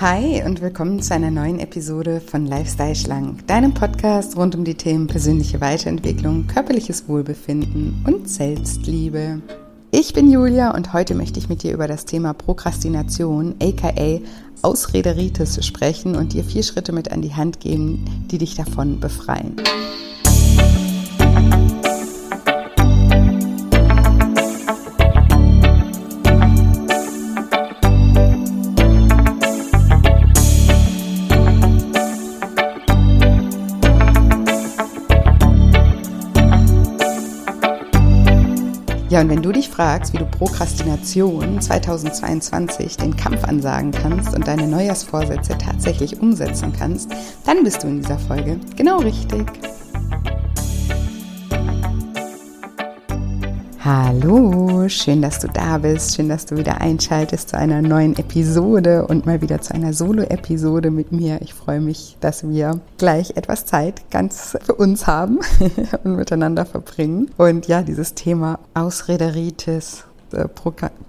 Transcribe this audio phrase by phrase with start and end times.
[0.00, 4.74] Hi und willkommen zu einer neuen Episode von Lifestyle Schlank, deinem Podcast rund um die
[4.74, 9.42] Themen persönliche Weiterentwicklung, körperliches Wohlbefinden und Selbstliebe.
[9.90, 14.20] Ich bin Julia und heute möchte ich mit dir über das Thema Prokrastination, aka
[14.62, 19.56] Ausrederitis, sprechen und dir vier Schritte mit an die Hand geben, die dich davon befreien.
[39.10, 44.46] Ja, und wenn du dich fragst, wie du Prokrastination 2022 den Kampf ansagen kannst und
[44.46, 47.10] deine Neujahrsvorsätze tatsächlich umsetzen kannst,
[47.44, 49.46] dann bist du in dieser Folge genau richtig.
[53.82, 59.06] Hallo, schön, dass du da bist, schön, dass du wieder einschaltest zu einer neuen Episode
[59.06, 61.40] und mal wieder zu einer Solo-Episode mit mir.
[61.40, 65.38] Ich freue mich, dass wir gleich etwas Zeit ganz für uns haben
[66.04, 67.30] und miteinander verbringen.
[67.38, 70.46] Und ja, dieses Thema Ausrederitis, äh,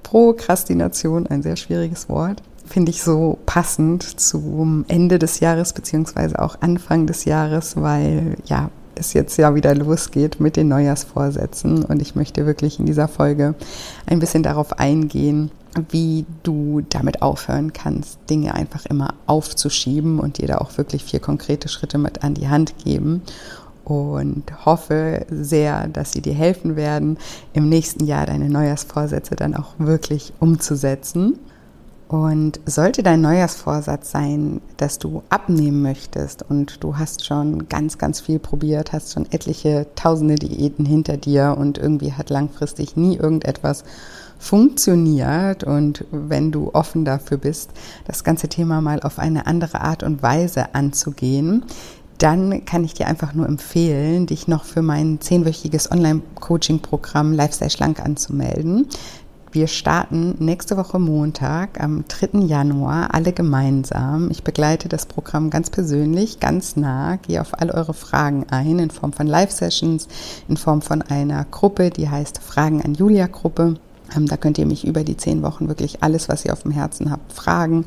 [0.03, 6.61] Prokrastination, ein sehr schwieriges Wort, finde ich so passend zum Ende des Jahres beziehungsweise auch
[6.61, 11.84] Anfang des Jahres, weil ja, es jetzt ja wieder losgeht mit den Neujahrsvorsätzen.
[11.86, 13.56] Und ich möchte wirklich in dieser Folge
[14.06, 15.52] ein bisschen darauf eingehen,
[15.89, 21.19] wie du damit aufhören kannst, Dinge einfach immer aufzuschieben und dir da auch wirklich vier
[21.19, 23.22] konkrete Schritte mit an die Hand geben.
[23.84, 27.17] Und hoffe sehr, dass sie dir helfen werden,
[27.53, 31.39] im nächsten Jahr deine Neujahrsvorsätze dann auch wirklich umzusetzen.
[32.11, 38.19] Und sollte dein Neujahrsvorsatz sein, dass du abnehmen möchtest und du hast schon ganz, ganz
[38.19, 43.85] viel probiert, hast schon etliche tausende Diäten hinter dir und irgendwie hat langfristig nie irgendetwas
[44.37, 47.69] funktioniert und wenn du offen dafür bist,
[48.05, 51.63] das ganze Thema mal auf eine andere Art und Weise anzugehen,
[52.21, 58.00] dann kann ich dir einfach nur empfehlen, dich noch für mein zehnwöchiges Online-Coaching-Programm Lifestyle Schlank
[58.00, 58.88] anzumelden.
[59.53, 62.39] Wir starten nächste Woche Montag am 3.
[62.45, 64.31] Januar alle gemeinsam.
[64.31, 68.91] Ich begleite das Programm ganz persönlich, ganz nah, gehe auf all eure Fragen ein in
[68.91, 70.07] Form von Live-Sessions,
[70.47, 73.75] in Form von einer Gruppe, die heißt Fragen an Julia Gruppe.
[74.16, 76.72] Ähm, da könnt ihr mich über die zehn Wochen wirklich alles, was ihr auf dem
[76.72, 77.83] Herzen habt, fragen.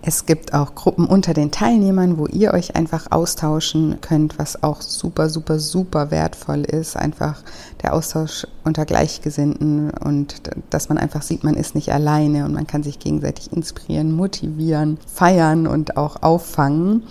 [0.00, 4.80] Es gibt auch Gruppen unter den Teilnehmern, wo ihr euch einfach austauschen könnt, was auch
[4.80, 6.96] super, super, super wertvoll ist.
[6.96, 7.42] Einfach
[7.82, 12.66] der Austausch unter Gleichgesinnten und dass man einfach sieht, man ist nicht alleine und man
[12.66, 17.02] kann sich gegenseitig inspirieren, motivieren, feiern und auch auffangen.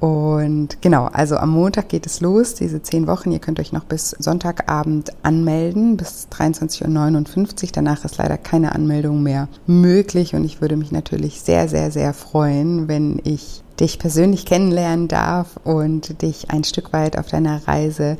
[0.00, 3.32] Und genau, also am Montag geht es los, diese zehn Wochen.
[3.32, 7.68] Ihr könnt euch noch bis Sonntagabend anmelden, bis 23.59 Uhr.
[7.72, 10.34] Danach ist leider keine Anmeldung mehr möglich.
[10.34, 15.58] Und ich würde mich natürlich sehr, sehr, sehr freuen, wenn ich dich persönlich kennenlernen darf
[15.64, 18.18] und dich ein Stück weit auf deiner Reise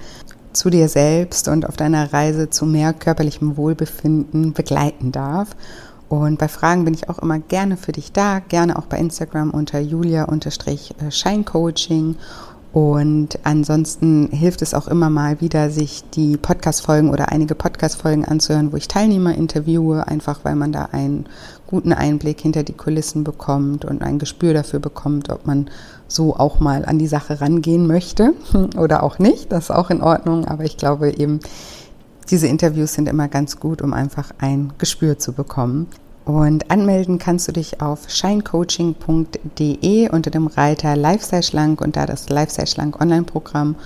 [0.52, 5.50] zu dir selbst und auf deiner Reise zu mehr körperlichem Wohlbefinden begleiten darf.
[6.08, 9.50] Und bei Fragen bin ich auch immer gerne für dich da, gerne auch bei Instagram
[9.50, 12.16] unter julia-scheincoaching.
[12.72, 18.72] Und ansonsten hilft es auch immer mal wieder, sich die Podcast-Folgen oder einige Podcast-Folgen anzuhören,
[18.72, 21.26] wo ich Teilnehmer interviewe, einfach weil man da einen
[21.66, 25.70] guten Einblick hinter die Kulissen bekommt und ein Gespür dafür bekommt, ob man
[26.08, 28.34] so auch mal an die Sache rangehen möchte
[28.76, 29.50] oder auch nicht.
[29.50, 31.40] Das ist auch in Ordnung, aber ich glaube eben,
[32.30, 35.88] diese Interviews sind immer ganz gut, um einfach ein Gespür zu bekommen.
[36.24, 42.28] Und anmelden kannst du dich auf shinecoaching.de unter dem Reiter Lifestyle Schlank und da das
[42.28, 43.76] Lifestyle Schlank Online-Programm.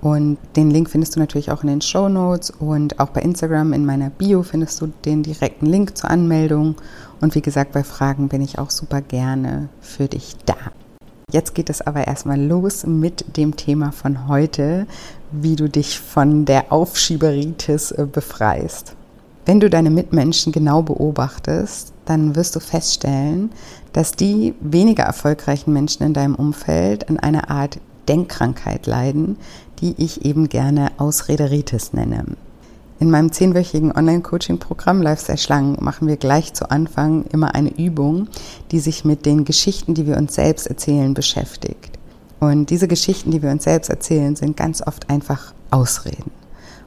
[0.00, 3.74] Und den Link findest du natürlich auch in den Show Notes und auch bei Instagram
[3.74, 6.76] in meiner Bio findest du den direkten Link zur Anmeldung.
[7.20, 10.56] Und wie gesagt, bei Fragen bin ich auch super gerne für dich da.
[11.32, 14.86] Jetzt geht es aber erstmal los mit dem Thema von heute,
[15.30, 18.94] wie du dich von der Aufschieberitis äh, befreist.
[19.46, 23.50] Wenn du deine Mitmenschen genau beobachtest, dann wirst du feststellen,
[23.94, 29.36] dass die weniger erfolgreichen Menschen in deinem Umfeld an einer Art Denkkrankheit leiden,
[29.80, 32.24] die ich eben gerne Ausrederitis nenne.
[33.02, 38.28] In meinem zehnwöchigen Online-Coaching-Programm Lifestyle Schlangen machen wir gleich zu Anfang immer eine Übung,
[38.72, 41.98] die sich mit den Geschichten, die wir uns selbst erzählen, beschäftigt.
[42.40, 46.32] Und diese Geschichten, die wir uns selbst erzählen, sind ganz oft einfach Ausreden.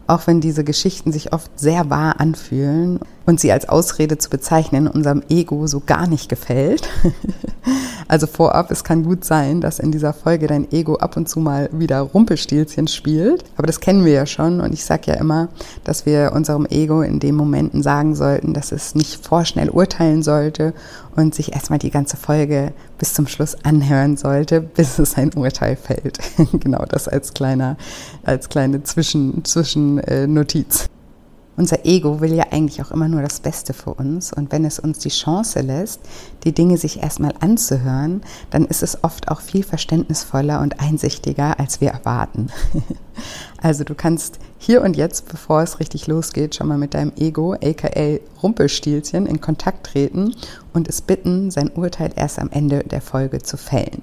[0.08, 4.88] Auch wenn diese Geschichten sich oft sehr wahr anfühlen, und sie als Ausrede zu bezeichnen,
[4.88, 6.90] unserem Ego so gar nicht gefällt.
[8.08, 11.40] also vorab, es kann gut sein, dass in dieser Folge dein Ego ab und zu
[11.40, 13.44] mal wieder Rumpelstilzchen spielt.
[13.58, 15.50] Aber das kennen wir ja schon und ich sage ja immer,
[15.84, 20.74] dass wir unserem Ego in den Momenten sagen sollten, dass es nicht vorschnell urteilen sollte
[21.16, 25.76] und sich erstmal die ganze Folge bis zum Schluss anhören sollte, bis es ein Urteil
[25.76, 26.20] fällt.
[26.54, 27.78] genau das als kleiner,
[28.24, 30.90] als kleine Zwischen, Zwischennotiz.
[31.58, 34.78] Unser Ego will ja eigentlich auch immer nur das Beste für uns und wenn es
[34.78, 36.02] uns die Chance lässt,
[36.44, 41.80] die Dinge sich erstmal anzuhören, dann ist es oft auch viel verständnisvoller und einsichtiger, als
[41.80, 42.48] wir erwarten.
[43.62, 47.54] also du kannst hier und jetzt, bevor es richtig losgeht, schon mal mit deinem Ego,
[47.54, 50.36] aka Rumpelstilzchen, in Kontakt treten
[50.74, 54.02] und es bitten, sein Urteil erst am Ende der Folge zu fällen.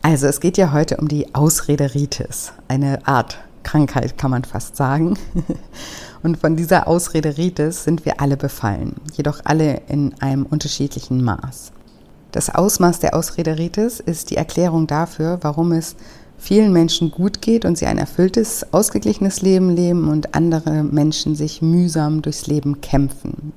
[0.00, 5.18] Also es geht ja heute um die Ausrederitis, eine Art Krankheit kann man fast sagen.
[6.24, 11.70] Und von dieser Ausrederitis sind wir alle befallen, jedoch alle in einem unterschiedlichen Maß.
[12.32, 15.96] Das Ausmaß der Ausrederitis ist die Erklärung dafür, warum es
[16.38, 21.60] vielen Menschen gut geht und sie ein erfülltes, ausgeglichenes Leben leben und andere Menschen sich
[21.60, 23.52] mühsam durchs Leben kämpfen.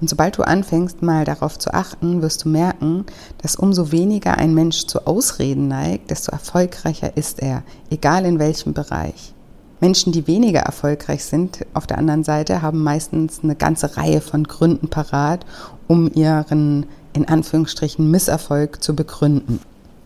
[0.00, 3.04] Und sobald du anfängst, mal darauf zu achten, wirst du merken,
[3.38, 8.74] dass umso weniger ein Mensch zu Ausreden neigt, desto erfolgreicher ist er, egal in welchem
[8.74, 9.34] Bereich.
[9.82, 14.44] Menschen, die weniger erfolgreich sind, auf der anderen Seite, haben meistens eine ganze Reihe von
[14.44, 15.44] Gründen parat,
[15.88, 19.58] um ihren in Anführungsstrichen Misserfolg zu begründen.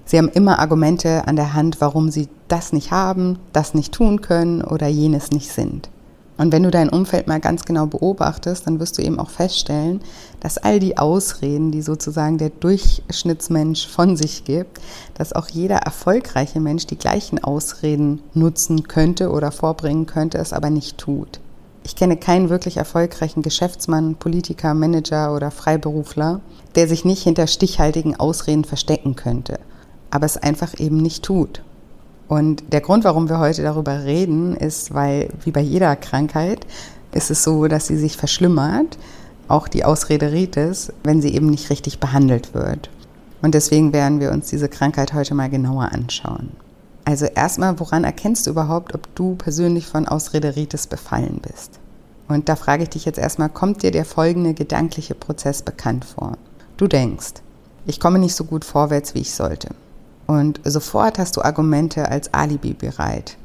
[0.06, 4.22] Sie haben immer Argumente an der Hand, warum sie das nicht haben, das nicht tun
[4.22, 5.90] können oder jenes nicht sind.
[6.38, 10.00] Und wenn du dein Umfeld mal ganz genau beobachtest, dann wirst du eben auch feststellen,
[10.40, 14.80] dass all die Ausreden, die sozusagen der Durchschnittsmensch von sich gibt,
[15.14, 20.68] dass auch jeder erfolgreiche Mensch die gleichen Ausreden nutzen könnte oder vorbringen könnte, es aber
[20.68, 21.40] nicht tut.
[21.84, 26.40] Ich kenne keinen wirklich erfolgreichen Geschäftsmann, Politiker, Manager oder Freiberufler,
[26.74, 29.60] der sich nicht hinter stichhaltigen Ausreden verstecken könnte,
[30.10, 31.62] aber es einfach eben nicht tut.
[32.28, 36.66] Und der Grund, warum wir heute darüber reden, ist, weil wie bei jeder Krankheit
[37.12, 38.98] ist es so, dass sie sich verschlimmert,
[39.48, 42.90] auch die Ausrederitis, wenn sie eben nicht richtig behandelt wird.
[43.42, 46.50] Und deswegen werden wir uns diese Krankheit heute mal genauer anschauen.
[47.04, 51.78] Also erstmal, woran erkennst du überhaupt, ob du persönlich von Ausrederitis befallen bist?
[52.26, 56.36] Und da frage ich dich jetzt erstmal, kommt dir der folgende gedankliche Prozess bekannt vor?
[56.76, 57.34] Du denkst,
[57.86, 59.68] ich komme nicht so gut vorwärts, wie ich sollte.
[60.26, 63.36] Und sofort hast du Argumente als Alibi bereit.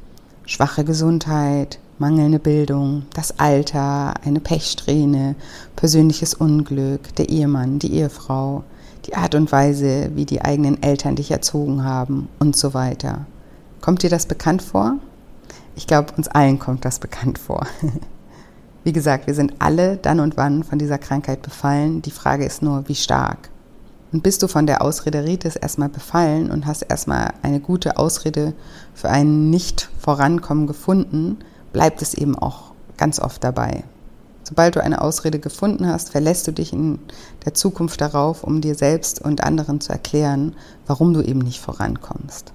[0.46, 5.36] Schwache Gesundheit, mangelnde Bildung, das Alter, eine Pechsträhne,
[5.76, 8.64] persönliches Unglück, der Ehemann, die Ehefrau,
[9.06, 13.26] die Art und Weise, wie die eigenen Eltern dich erzogen haben und so weiter.
[13.80, 14.98] Kommt dir das bekannt vor?
[15.76, 17.66] Ich glaube, uns allen kommt das bekannt vor.
[18.84, 22.02] Wie gesagt, wir sind alle dann und wann von dieser Krankheit befallen.
[22.02, 23.51] Die Frage ist nur, wie stark.
[24.12, 28.52] Und bist du von der Ausrederitis erstmal befallen und hast erstmal eine gute Ausrede
[28.94, 31.38] für ein Nicht-Vorankommen gefunden,
[31.72, 33.84] bleibt es eben auch ganz oft dabei.
[34.44, 36.98] Sobald du eine Ausrede gefunden hast, verlässt du dich in
[37.46, 40.56] der Zukunft darauf, um dir selbst und anderen zu erklären,
[40.86, 42.52] warum du eben nicht vorankommst.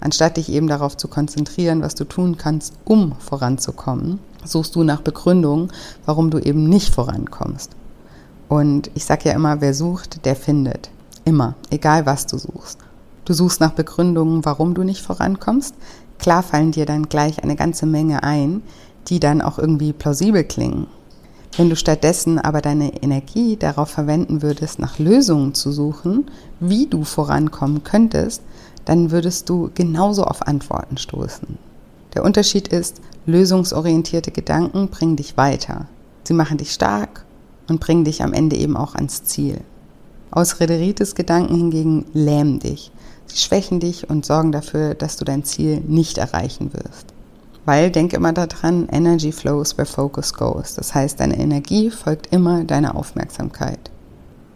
[0.00, 5.00] Anstatt dich eben darauf zu konzentrieren, was du tun kannst, um voranzukommen, suchst du nach
[5.00, 5.70] Begründungen,
[6.06, 7.77] warum du eben nicht vorankommst.
[8.48, 10.90] Und ich sage ja immer, wer sucht, der findet.
[11.24, 12.78] Immer, egal was du suchst.
[13.24, 15.74] Du suchst nach Begründungen, warum du nicht vorankommst.
[16.18, 18.62] Klar fallen dir dann gleich eine ganze Menge ein,
[19.08, 20.86] die dann auch irgendwie plausibel klingen.
[21.56, 26.30] Wenn du stattdessen aber deine Energie darauf verwenden würdest, nach Lösungen zu suchen,
[26.60, 28.42] wie du vorankommen könntest,
[28.84, 31.58] dann würdest du genauso auf Antworten stoßen.
[32.14, 35.86] Der Unterschied ist, lösungsorientierte Gedanken bringen dich weiter.
[36.24, 37.24] Sie machen dich stark
[37.68, 39.60] und bringen dich am Ende eben auch ans Ziel.
[40.30, 42.90] Ausrederitis Gedanken hingegen lähmen dich.
[43.26, 47.06] Sie schwächen dich und sorgen dafür, dass du dein Ziel nicht erreichen wirst.
[47.64, 50.74] Weil, denk immer daran, Energy flows where focus goes.
[50.74, 53.90] Das heißt, deine Energie folgt immer deiner Aufmerksamkeit.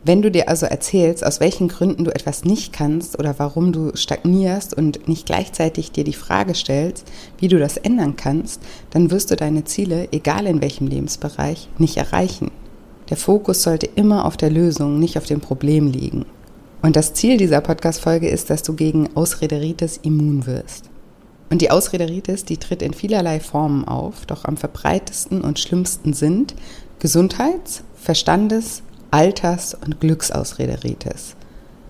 [0.04, 3.92] Wenn du dir also erzählst, aus welchen Gründen du etwas nicht kannst oder warum du
[3.94, 7.06] stagnierst und nicht gleichzeitig dir die Frage stellst,
[7.38, 11.98] wie du das ändern kannst, dann wirst du deine Ziele, egal in welchem Lebensbereich, nicht
[11.98, 12.50] erreichen.
[13.12, 16.24] Der Fokus sollte immer auf der Lösung, nicht auf dem Problem liegen.
[16.80, 20.88] Und das Ziel dieser Podcast-Folge ist, dass du gegen Ausrederitis immun wirst.
[21.50, 26.54] Und die Ausrederitis, die tritt in vielerlei Formen auf, doch am verbreitesten und schlimmsten sind
[27.00, 31.36] Gesundheits-, Verstandes-, Alters- und Glücksausrederitis.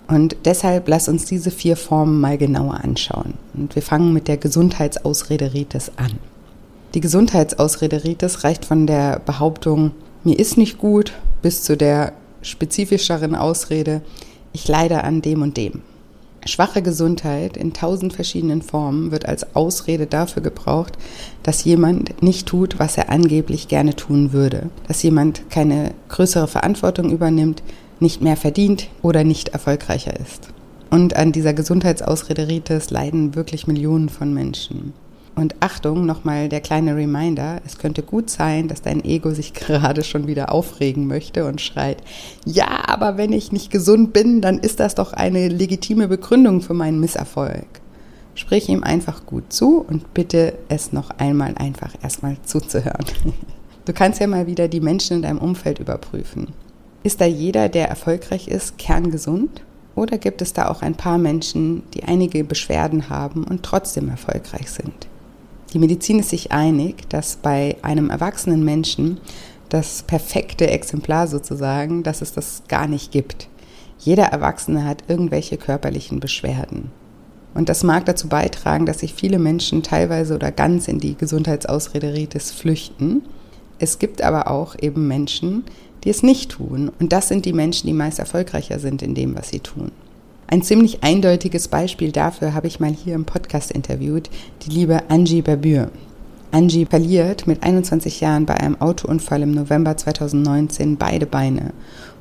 [0.09, 3.35] Und deshalb lass uns diese vier Formen mal genauer anschauen.
[3.53, 6.19] Und wir fangen mit der Gesundheitsausrederitis an.
[6.95, 9.91] Die Gesundheitsausrederitis reicht von der Behauptung,
[10.23, 14.01] mir ist nicht gut, bis zu der spezifischeren Ausrede,
[14.53, 15.81] ich leide an dem und dem.
[16.45, 20.97] Schwache Gesundheit in tausend verschiedenen Formen wird als Ausrede dafür gebraucht,
[21.41, 27.11] dass jemand nicht tut, was er angeblich gerne tun würde, dass jemand keine größere Verantwortung
[27.11, 27.63] übernimmt,
[27.99, 30.49] nicht mehr verdient oder nicht erfolgreicher ist.
[30.89, 34.93] Und an dieser Gesundheitsausrede Rites leiden wirklich Millionen von Menschen.
[35.35, 40.03] Und Achtung, nochmal der kleine Reminder, es könnte gut sein, dass dein Ego sich gerade
[40.03, 41.97] schon wieder aufregen möchte und schreit,
[42.45, 46.73] ja, aber wenn ich nicht gesund bin, dann ist das doch eine legitime Begründung für
[46.73, 47.65] meinen Misserfolg.
[48.35, 53.05] Sprich ihm einfach gut zu und bitte es noch einmal einfach erstmal zuzuhören.
[53.85, 56.47] Du kannst ja mal wieder die Menschen in deinem Umfeld überprüfen.
[57.03, 59.61] Ist da jeder, der erfolgreich ist, kerngesund?
[59.93, 64.71] Oder gibt es da auch ein paar Menschen, die einige Beschwerden haben und trotzdem erfolgreich
[64.71, 65.07] sind?
[65.73, 69.19] Die Medizin ist sich einig, dass bei einem erwachsenen Menschen
[69.69, 73.49] das perfekte Exemplar sozusagen, dass es das gar nicht gibt.
[73.97, 76.91] Jeder Erwachsene hat irgendwelche körperlichen Beschwerden.
[77.55, 82.51] Und das mag dazu beitragen, dass sich viele Menschen teilweise oder ganz in die Gesundheitsausrederitis
[82.51, 83.23] flüchten.
[83.79, 85.63] Es gibt aber auch eben Menschen,
[86.03, 86.91] die es nicht tun.
[86.99, 89.91] Und das sind die Menschen, die meist erfolgreicher sind in dem, was sie tun.
[90.53, 94.29] Ein ziemlich eindeutiges Beispiel dafür habe ich mal hier im Podcast interviewt,
[94.61, 95.89] die liebe Angie Babür.
[96.51, 101.73] Angie verliert mit 21 Jahren bei einem Autounfall im November 2019 beide Beine.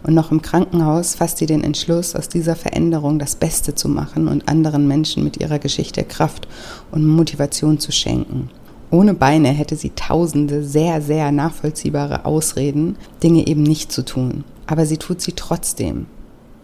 [0.03, 4.29] Und noch im Krankenhaus fasst sie den Entschluss, aus dieser Veränderung das Beste zu machen
[4.29, 6.49] und anderen Menschen mit ihrer Geschichte Kraft
[6.91, 8.49] und Motivation zu schenken.
[8.91, 14.45] Ohne Beine hätte sie tausende sehr, sehr nachvollziehbare Ausreden, Dinge eben nicht zu tun.
[14.67, 16.07] Aber sie tut sie trotzdem.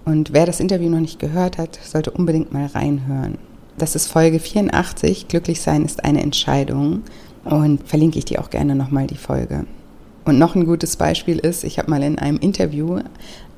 [0.08, 3.36] Und wer das Interview noch nicht gehört hat, sollte unbedingt mal reinhören.
[3.76, 5.28] Das ist Folge 84.
[5.28, 7.02] Glücklich sein ist eine Entscheidung.
[7.44, 9.66] Und verlinke ich dir auch gerne nochmal die Folge.
[10.24, 13.00] Und noch ein gutes Beispiel ist, ich habe mal in einem Interview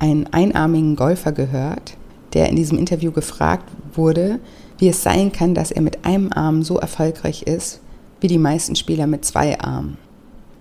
[0.01, 1.97] einen einarmigen Golfer gehört,
[2.33, 4.41] der in diesem Interview gefragt wurde,
[4.79, 7.81] wie es sein kann, dass er mit einem Arm so erfolgreich ist,
[8.21, 9.99] wie die meisten Spieler mit zwei Armen.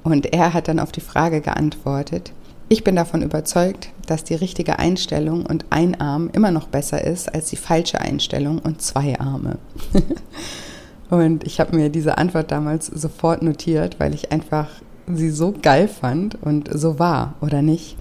[0.04, 2.32] Und er hat dann auf die Frage geantwortet,
[2.70, 7.34] ich bin davon überzeugt, dass die richtige Einstellung und ein Arm immer noch besser ist
[7.34, 9.58] als die falsche Einstellung und zwei Arme.
[11.10, 14.68] und ich habe mir diese Antwort damals sofort notiert, weil ich einfach
[15.08, 17.98] sie so geil fand und so war, oder nicht?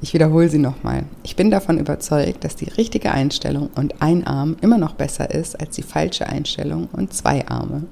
[0.00, 1.04] Ich wiederhole sie nochmal.
[1.22, 5.60] Ich bin davon überzeugt, dass die richtige Einstellung und ein Arm immer noch besser ist
[5.60, 7.82] als die falsche Einstellung und zwei Arme.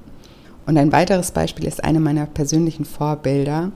[0.65, 3.71] Und ein weiteres Beispiel ist eine meiner persönlichen Vorbilder,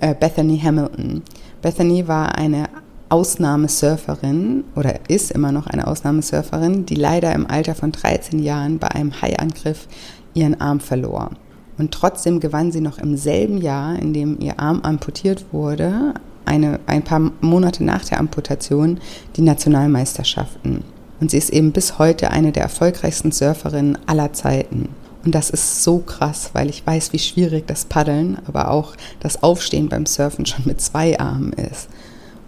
[0.00, 1.22] äh, Bethany Hamilton.
[1.60, 2.68] Bethany war eine
[3.08, 8.88] Ausnahmesurferin oder ist immer noch eine Ausnahmesurferin, die leider im Alter von 13 Jahren bei
[8.88, 9.86] einem Haiangriff
[10.34, 11.30] ihren Arm verlor.
[11.76, 16.80] Und trotzdem gewann sie noch im selben Jahr, in dem ihr Arm amputiert wurde, eine,
[16.86, 18.98] ein paar Monate nach der Amputation,
[19.36, 20.82] die Nationalmeisterschaften.
[21.20, 24.88] Und sie ist eben bis heute eine der erfolgreichsten Surferinnen aller Zeiten.
[25.24, 29.42] Und das ist so krass, weil ich weiß, wie schwierig das Paddeln, aber auch das
[29.42, 31.88] Aufstehen beim Surfen schon mit zwei Armen ist.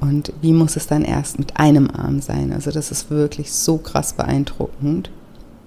[0.00, 2.52] Und wie muss es dann erst mit einem Arm sein?
[2.52, 5.10] Also das ist wirklich so krass beeindruckend.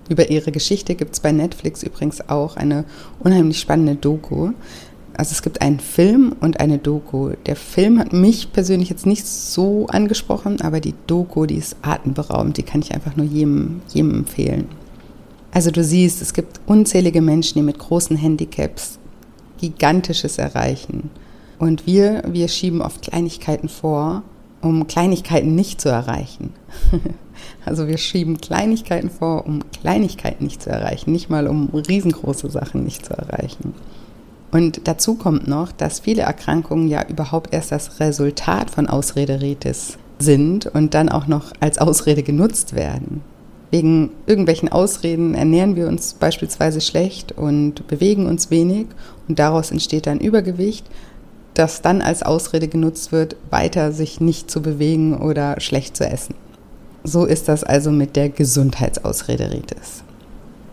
[0.10, 2.86] Über ihre Geschichte gibt es bei Netflix übrigens auch eine
[3.20, 4.52] unheimlich spannende Doku.
[5.18, 7.32] Also es gibt einen Film und eine Doku.
[7.46, 12.58] Der Film hat mich persönlich jetzt nicht so angesprochen, aber die Doku, die ist atemberaubend,
[12.58, 14.68] die kann ich einfach nur jedem, jedem empfehlen.
[15.52, 19.00] Also du siehst, es gibt unzählige Menschen, die mit großen Handicaps
[19.60, 21.10] gigantisches erreichen.
[21.60, 24.24] Und wir, wir schieben oft Kleinigkeiten vor,
[24.62, 26.54] um Kleinigkeiten nicht zu erreichen.
[27.66, 32.84] also wir schieben Kleinigkeiten vor, um Kleinigkeiten nicht zu erreichen, nicht mal um riesengroße Sachen
[32.84, 33.74] nicht zu erreichen.
[34.52, 40.68] Und dazu kommt noch, dass viele Erkrankungen ja überhaupt erst das Resultat von Ausrederitis sind
[40.68, 43.22] und dann auch noch als Ausrede genutzt werden.
[43.70, 48.88] Wegen irgendwelchen Ausreden ernähren wir uns beispielsweise schlecht und bewegen uns wenig
[49.28, 50.86] und daraus entsteht ein Übergewicht,
[51.54, 56.36] das dann als Ausrede genutzt wird, weiter sich nicht zu bewegen oder schlecht zu essen.
[57.04, 60.04] So ist das also mit der Gesundheitsausrederitis.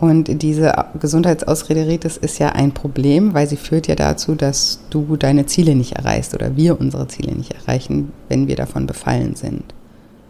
[0.01, 5.47] Und diese Gesundheitsausrederitis ist ja ein Problem, weil sie führt ja dazu, dass du deine
[5.47, 9.63] Ziele nicht erreichst oder wir unsere Ziele nicht erreichen, wenn wir davon befallen sind.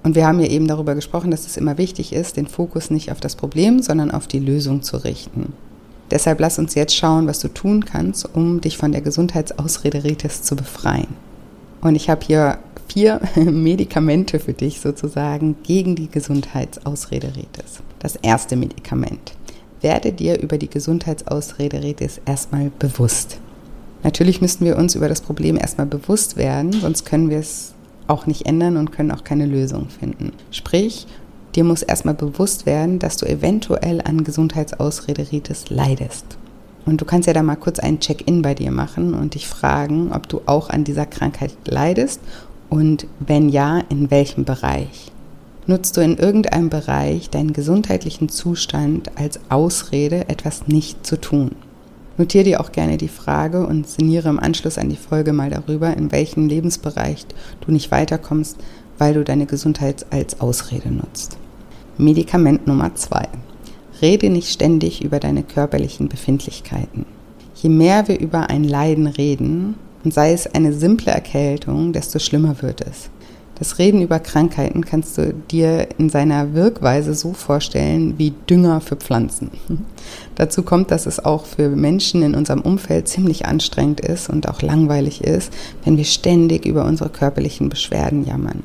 [0.05, 3.11] Und wir haben ja eben darüber gesprochen, dass es immer wichtig ist, den Fokus nicht
[3.11, 5.55] auf das Problem, sondern auf die Lösung zu richten.
[6.11, 10.57] Deshalb lass uns jetzt schauen, was du tun kannst, um dich von der Gesundheitsausrederitis zu
[10.57, 11.09] befreien.
[11.81, 17.81] Und ich habe hier vier Medikamente für dich sozusagen gegen die Gesundheitsausrederitis.
[17.99, 19.33] Das erste Medikament.
[19.81, 23.39] Werde dir über die Gesundheitsausrederitis erstmal bewusst.
[24.03, 27.74] Natürlich müssten wir uns über das Problem erstmal bewusst werden, sonst können wir es
[28.07, 30.33] auch nicht ändern und können auch keine Lösung finden.
[30.51, 31.07] Sprich,
[31.55, 36.39] dir muss erstmal bewusst werden, dass du eventuell an Gesundheitsausrederitis leidest.
[36.87, 40.13] Und du kannst ja da mal kurz einen Check-in bei dir machen und dich fragen,
[40.13, 42.21] ob du auch an dieser Krankheit leidest
[42.69, 45.13] und wenn ja, in welchem Bereich.
[45.67, 51.53] Nutzt du in irgendeinem Bereich deinen gesundheitlichen Zustand als Ausrede, etwas nicht zu tun?
[52.17, 55.97] Notiere dir auch gerne die Frage und sinniere im Anschluss an die Folge mal darüber,
[55.97, 57.27] in welchem Lebensbereich
[57.61, 58.57] du nicht weiterkommst,
[58.99, 61.37] weil du deine Gesundheit als Ausrede nutzt.
[61.99, 63.27] Medikament Nummer zwei.
[64.01, 67.07] Rede nicht ständig über deine körperlichen Befindlichkeiten.
[67.55, 72.61] Je mehr wir über ein Leiden reden, und sei es eine simple Erkältung, desto schlimmer
[72.61, 73.09] wird es.
[73.57, 78.97] Das Reden über Krankheiten kannst du dir in seiner Wirkweise so vorstellen wie Dünger für
[78.97, 79.51] Pflanzen.
[80.35, 84.61] Dazu kommt, dass es auch für Menschen in unserem Umfeld ziemlich anstrengend ist und auch
[84.61, 85.53] langweilig ist,
[85.85, 88.65] wenn wir ständig über unsere körperlichen Beschwerden jammern.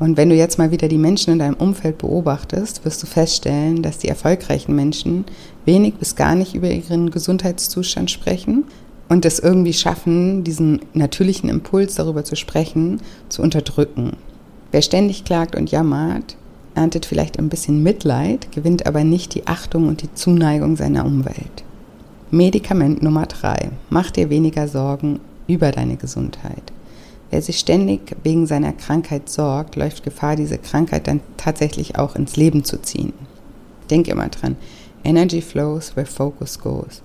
[0.00, 3.82] Und wenn du jetzt mal wieder die Menschen in deinem Umfeld beobachtest, wirst du feststellen,
[3.82, 5.24] dass die erfolgreichen Menschen
[5.64, 8.64] wenig bis gar nicht über ihren Gesundheitszustand sprechen,
[9.08, 14.16] und es irgendwie schaffen, diesen natürlichen Impuls darüber zu sprechen, zu unterdrücken.
[14.70, 16.36] Wer ständig klagt und jammert,
[16.74, 21.64] erntet vielleicht ein bisschen Mitleid, gewinnt aber nicht die Achtung und die Zuneigung seiner Umwelt.
[22.30, 26.72] Medikament Nummer drei: Mach dir weniger Sorgen über deine Gesundheit.
[27.30, 32.36] Wer sich ständig wegen seiner Krankheit sorgt, läuft Gefahr, diese Krankheit dann tatsächlich auch ins
[32.36, 33.12] Leben zu ziehen.
[33.90, 34.56] Denk immer dran.
[35.04, 37.02] Energy flows where focus goes.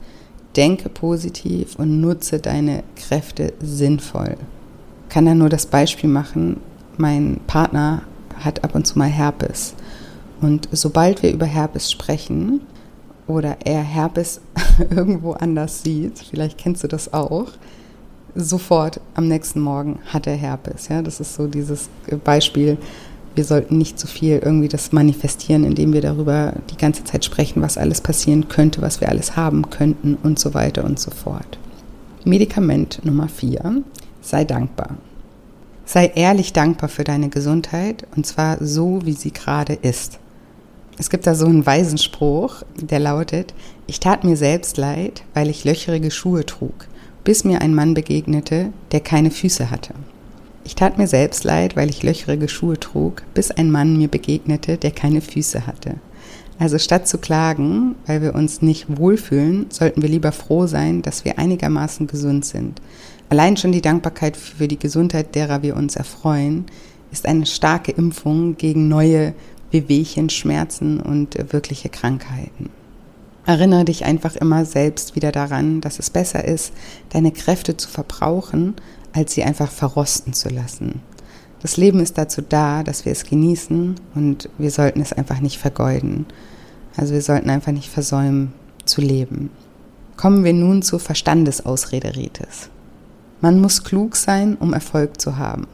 [0.56, 4.38] Denke positiv und nutze deine Kräfte sinnvoll.
[5.08, 6.60] Ich kann da nur das Beispiel machen,
[6.98, 8.04] mein Partner
[8.40, 9.74] hat ab und zu mal Herpes.
[10.42, 12.62] Und sobald wir über Herpes sprechen
[13.28, 14.42] oder er Herpes
[14.90, 17.48] irgendwo anders sieht, vielleicht kennst du das auch,
[18.36, 20.88] sofort am nächsten Morgen hat er Herpes.
[20.88, 21.90] Ja, das ist so dieses
[22.24, 22.78] Beispiel,
[23.36, 27.26] wir sollten nicht zu so viel irgendwie das manifestieren, indem wir darüber die ganze Zeit
[27.26, 31.12] sprechen, was alles passieren könnte, was wir alles haben könnten und so weiter und so
[31.12, 31.58] fort.
[32.26, 33.84] Medikament Nummer vier:
[34.22, 34.98] Sei dankbar.
[35.86, 40.20] Sei ehrlich dankbar für deine Gesundheit und zwar so, wie sie gerade ist.
[40.98, 43.54] Es gibt da so einen weisen Spruch, der lautet,
[43.88, 46.88] ich tat mir selbst leid, weil ich löcherige Schuhe trug,
[47.24, 49.94] bis mir ein Mann begegnete, der keine Füße hatte.
[50.66, 54.78] Ich tat mir selbst leid, weil ich löcherige Schuhe trug, bis ein Mann mir begegnete,
[54.78, 55.96] der keine Füße hatte.
[56.58, 61.26] Also statt zu klagen, weil wir uns nicht wohlfühlen, sollten wir lieber froh sein, dass
[61.26, 62.82] wir einigermaßen gesund sind.
[63.30, 66.66] Allein schon die Dankbarkeit für die Gesundheit, derer wir uns erfreuen,
[67.12, 69.34] ist eine starke Impfung gegen neue
[69.72, 72.70] Wehwehchen, Schmerzen und wirkliche Krankheiten.
[73.46, 76.72] Erinnere dich einfach immer selbst wieder daran, dass es besser ist,
[77.10, 78.76] deine Kräfte zu verbrauchen,
[79.14, 81.02] als sie einfach verrosten zu lassen.
[81.62, 85.58] Das Leben ist dazu da, dass wir es genießen und wir sollten es einfach nicht
[85.60, 86.26] vergeuden.
[86.98, 88.54] Also wir sollten einfach nicht versäumen
[88.86, 89.50] zu leben.
[90.18, 92.70] Kommen wir nun zur Verstandesausrederitis.
[93.40, 95.68] Man muss klug sein, um Erfolg zu haben.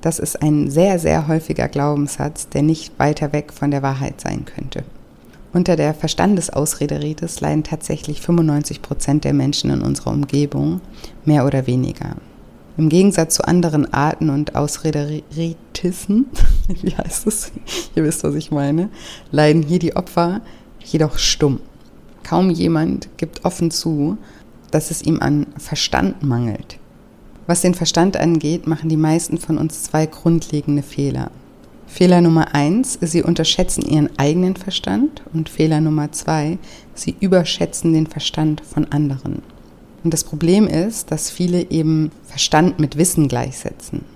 [0.00, 4.44] Das ist ein sehr, sehr häufiger Glaubenssatz, der nicht weiter weg von der Wahrheit sein
[4.44, 4.84] könnte.
[5.52, 10.80] Unter der Verstandesausrederitis leiden tatsächlich 95 Prozent der Menschen in unserer Umgebung,
[11.24, 12.16] mehr oder weniger.
[12.78, 16.26] Im Gegensatz zu anderen Arten und Ausrederitissen,
[16.68, 17.50] wie heißt es?
[17.96, 18.88] Ihr wisst, was ich meine,
[19.32, 20.40] leiden hier die Opfer
[20.84, 21.58] jedoch stumm.
[22.22, 24.16] Kaum jemand gibt offen zu,
[24.70, 26.78] dass es ihm an Verstand mangelt.
[27.48, 31.32] Was den Verstand angeht, machen die meisten von uns zwei grundlegende Fehler.
[31.88, 36.58] Fehler Nummer eins, sie unterschätzen ihren eigenen Verstand und Fehler Nummer zwei,
[36.94, 39.42] sie überschätzen den Verstand von anderen.
[40.08, 44.06] Und das Problem ist, dass viele eben Verstand mit Wissen gleichsetzen.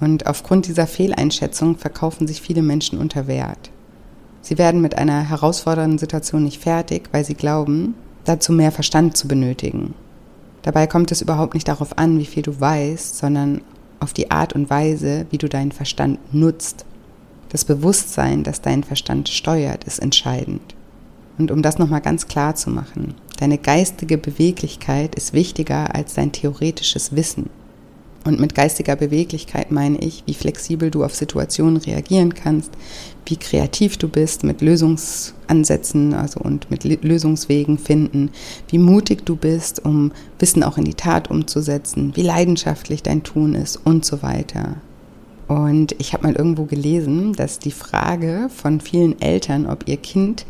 [0.00, 3.70] Und aufgrund dieser Fehleinschätzung verkaufen sich viele Menschen unter Wert.
[4.40, 7.92] Sie werden mit einer herausfordernden Situation nicht fertig, weil sie glauben,
[8.24, 9.92] dazu mehr Verstand zu benötigen.
[10.62, 13.60] Dabei kommt es überhaupt nicht darauf an, wie viel du weißt, sondern
[14.00, 16.86] auf die Art und Weise, wie du deinen Verstand nutzt.
[17.50, 20.74] Das Bewusstsein, das deinen Verstand steuert, ist entscheidend.
[21.36, 26.32] Und um das nochmal ganz klar zu machen, Deine geistige Beweglichkeit ist wichtiger als dein
[26.32, 27.50] theoretisches Wissen.
[28.24, 32.72] Und mit geistiger Beweglichkeit meine ich, wie flexibel du auf Situationen reagieren kannst,
[33.26, 38.30] wie kreativ du bist mit Lösungsansätzen also und mit Lösungswegen finden,
[38.68, 43.54] wie mutig du bist, um Wissen auch in die Tat umzusetzen, wie leidenschaftlich dein Tun
[43.54, 44.76] ist und so weiter.
[45.46, 50.44] Und ich habe mal irgendwo gelesen, dass die Frage von vielen Eltern, ob ihr Kind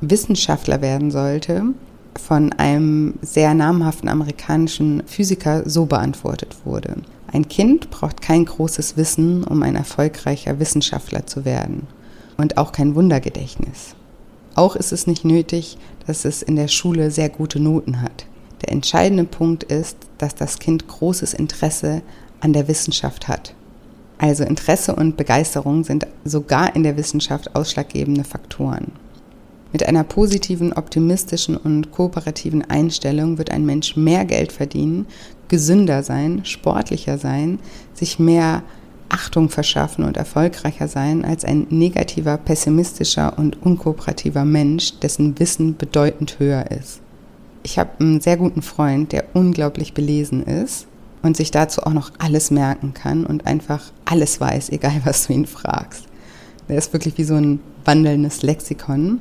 [0.00, 1.74] Wissenschaftler werden sollte,
[2.18, 6.96] von einem sehr namhaften amerikanischen Physiker so beantwortet wurde.
[7.32, 11.86] Ein Kind braucht kein großes Wissen, um ein erfolgreicher Wissenschaftler zu werden
[12.36, 13.94] und auch kein Wundergedächtnis.
[14.54, 18.26] Auch ist es nicht nötig, dass es in der Schule sehr gute Noten hat.
[18.60, 22.02] Der entscheidende Punkt ist, dass das Kind großes Interesse
[22.40, 23.54] an der Wissenschaft hat.
[24.18, 28.92] Also Interesse und Begeisterung sind sogar in der Wissenschaft ausschlaggebende Faktoren.
[29.72, 35.06] Mit einer positiven, optimistischen und kooperativen Einstellung wird ein Mensch mehr Geld verdienen,
[35.48, 37.58] gesünder sein, sportlicher sein,
[37.94, 38.62] sich mehr
[39.08, 46.38] Achtung verschaffen und erfolgreicher sein als ein negativer, pessimistischer und unkooperativer Mensch, dessen Wissen bedeutend
[46.38, 47.00] höher ist.
[47.62, 50.86] Ich habe einen sehr guten Freund, der unglaublich belesen ist
[51.22, 55.32] und sich dazu auch noch alles merken kann und einfach alles weiß, egal was du
[55.32, 56.04] ihn fragst.
[56.68, 59.20] Der ist wirklich wie so ein wandelndes Lexikon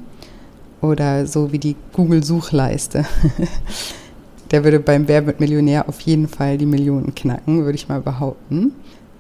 [0.81, 3.05] oder so wie die Google-Suchleiste.
[4.51, 8.01] Der würde beim Wer wird Millionär auf jeden Fall die Millionen knacken, würde ich mal
[8.01, 8.73] behaupten.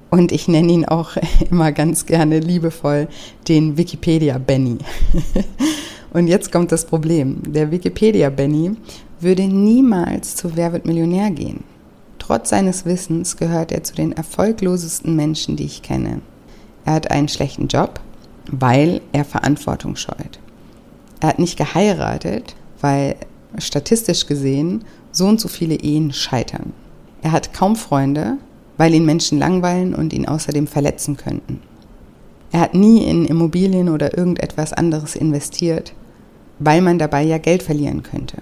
[0.09, 1.11] Und ich nenne ihn auch
[1.49, 3.07] immer ganz gerne liebevoll
[3.47, 4.77] den Wikipedia Benny.
[6.13, 7.41] Und jetzt kommt das Problem.
[7.47, 8.75] Der Wikipedia Benny
[9.21, 11.63] würde niemals zu Wer wird Millionär gehen.
[12.19, 16.21] Trotz seines Wissens gehört er zu den erfolglosesten Menschen, die ich kenne.
[16.83, 18.01] Er hat einen schlechten Job,
[18.51, 20.39] weil er Verantwortung scheut.
[21.21, 23.15] Er hat nicht geheiratet, weil
[23.57, 26.73] statistisch gesehen so und so viele Ehen scheitern.
[27.21, 28.37] Er hat kaum Freunde,
[28.77, 31.61] weil ihn Menschen langweilen und ihn außerdem verletzen könnten.
[32.51, 35.93] Er hat nie in Immobilien oder irgendetwas anderes investiert,
[36.59, 38.37] weil man dabei ja Geld verlieren könnte.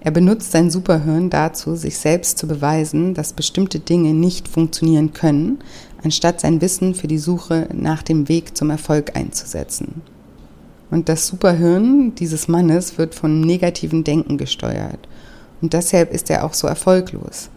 [0.00, 5.58] Er benutzt sein Superhirn dazu, sich selbst zu beweisen, dass bestimmte Dinge nicht funktionieren können,
[6.02, 10.02] anstatt sein Wissen für die Suche nach dem Weg zum Erfolg einzusetzen.
[10.90, 15.08] Und das Superhirn dieses Mannes wird von negativen Denken gesteuert.
[15.60, 17.48] Und deshalb ist er auch so erfolglos.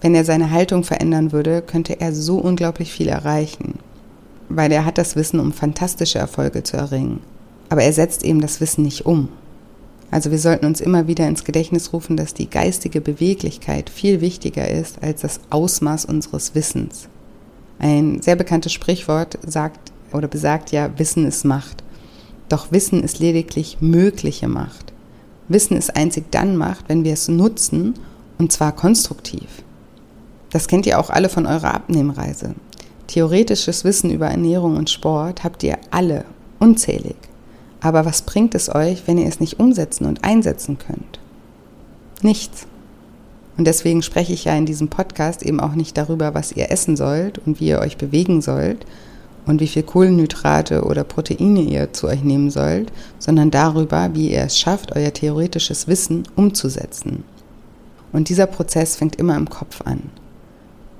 [0.00, 3.78] Wenn er seine Haltung verändern würde, könnte er so unglaublich viel erreichen.
[4.48, 7.20] Weil er hat das Wissen, um fantastische Erfolge zu erringen.
[7.68, 9.28] Aber er setzt eben das Wissen nicht um.
[10.10, 14.68] Also wir sollten uns immer wieder ins Gedächtnis rufen, dass die geistige Beweglichkeit viel wichtiger
[14.68, 17.08] ist als das Ausmaß unseres Wissens.
[17.78, 21.82] Ein sehr bekanntes Sprichwort sagt oder besagt ja, Wissen ist Macht.
[22.52, 24.92] Doch Wissen ist lediglich mögliche Macht.
[25.48, 27.94] Wissen ist einzig dann Macht, wenn wir es nutzen
[28.36, 29.62] und zwar konstruktiv.
[30.50, 32.54] Das kennt ihr auch alle von eurer Abnehmreise.
[33.06, 36.26] Theoretisches Wissen über Ernährung und Sport habt ihr alle,
[36.58, 37.16] unzählig.
[37.80, 41.20] Aber was bringt es euch, wenn ihr es nicht umsetzen und einsetzen könnt?
[42.20, 42.66] Nichts.
[43.56, 46.98] Und deswegen spreche ich ja in diesem Podcast eben auch nicht darüber, was ihr essen
[46.98, 48.84] sollt und wie ihr euch bewegen sollt
[49.46, 54.42] und wie viel Kohlenhydrate oder Proteine ihr zu euch nehmen sollt, sondern darüber, wie ihr
[54.42, 57.24] es schafft, euer theoretisches Wissen umzusetzen.
[58.12, 60.10] Und dieser Prozess fängt immer im Kopf an.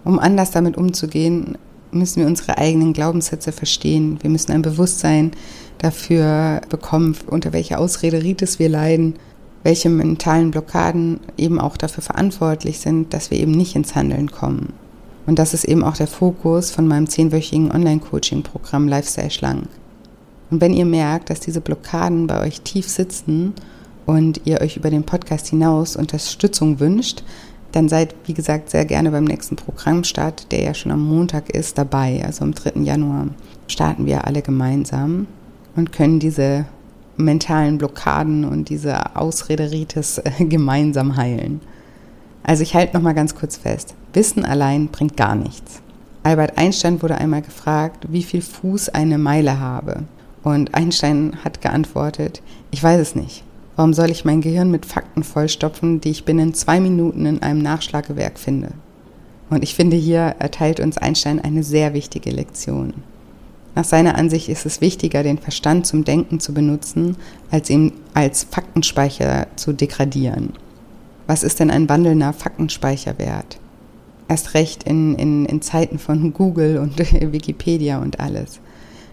[0.04, 1.56] Um anders damit umzugehen,
[1.92, 4.18] müssen wir unsere eigenen Glaubenssätze verstehen.
[4.22, 5.32] Wir müssen ein Bewusstsein
[5.78, 9.14] dafür bekommen, unter welcher Ausrederitis wir leiden,
[9.62, 14.72] welche mentalen Blockaden eben auch dafür verantwortlich sind, dass wir eben nicht ins Handeln kommen.
[15.26, 19.68] Und das ist eben auch der Fokus von meinem zehnwöchigen Online-Coaching-Programm Lifestyle Schlank.
[20.50, 23.54] Und wenn ihr merkt, dass diese Blockaden bei euch tief sitzen
[24.04, 27.22] und ihr euch über den Podcast hinaus Unterstützung wünscht,
[27.72, 31.78] dann seid, wie gesagt, sehr gerne beim nächsten Programmstart, der ja schon am Montag ist,
[31.78, 32.22] dabei.
[32.24, 32.80] Also am 3.
[32.82, 33.28] Januar
[33.66, 35.26] starten wir alle gemeinsam
[35.74, 36.66] und können diese
[37.16, 41.60] mentalen Blockaden und diese Ausrederitis äh, gemeinsam heilen.
[42.42, 43.94] Also ich halte noch mal ganz kurz fest.
[44.12, 45.80] Wissen allein bringt gar nichts.
[46.24, 50.04] Albert Einstein wurde einmal gefragt, wie viel Fuß eine Meile habe.
[50.44, 53.44] Und Einstein hat geantwortet, ich weiß es nicht.
[53.76, 57.62] Warum soll ich mein Gehirn mit Fakten vollstopfen, die ich binnen zwei Minuten in einem
[57.62, 58.72] Nachschlagewerk finde?
[59.50, 62.94] Und ich finde, hier erteilt uns Einstein eine sehr wichtige Lektion.
[63.74, 67.16] Nach seiner Ansicht ist es wichtiger, den Verstand zum Denken zu benutzen,
[67.50, 70.52] als ihn als Faktenspeicher zu degradieren.
[71.32, 73.58] Was ist denn ein wandelnder Faktenspeicherwert?
[74.28, 76.98] Erst recht in, in, in Zeiten von Google und
[77.32, 78.60] Wikipedia und alles.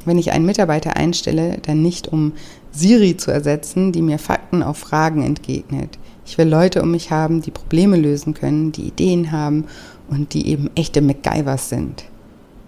[0.03, 2.33] Wenn ich einen Mitarbeiter einstelle, dann nicht um
[2.73, 5.97] Siri zu ersetzen, die mir Fakten auf Fragen entgegnet.
[6.25, 9.63] Ich will Leute um mich haben, die Probleme lösen können, die Ideen haben
[10.09, 12.03] und die eben echte MacGyvers sind.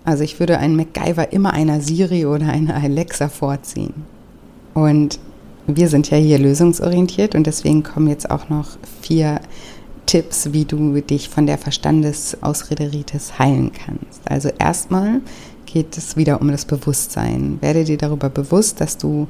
[0.05, 4.05] Also ich würde einen MacGyver immer einer Siri oder einer Alexa vorziehen.
[4.73, 5.19] Und
[5.67, 9.41] wir sind ja hier lösungsorientiert und deswegen kommen jetzt auch noch vier
[10.05, 14.21] Tipps, wie du dich von der Verstandesausrederitis heilen kannst.
[14.25, 15.21] Also erstmal
[15.65, 17.59] geht es wieder um das Bewusstsein.
[17.61, 19.27] Werde dir darüber bewusst, dass du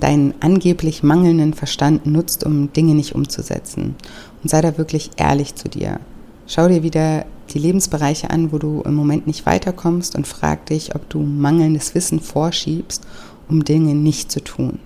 [0.00, 3.94] deinen angeblich mangelnden Verstand nutzt, um Dinge nicht umzusetzen.
[4.42, 6.00] Und sei da wirklich ehrlich zu dir.
[6.46, 10.94] Schau dir wieder die Lebensbereiche an, wo du im Moment nicht weiterkommst und frag dich,
[10.94, 13.06] ob du mangelndes Wissen vorschiebst,
[13.48, 14.78] um Dinge nicht zu tun.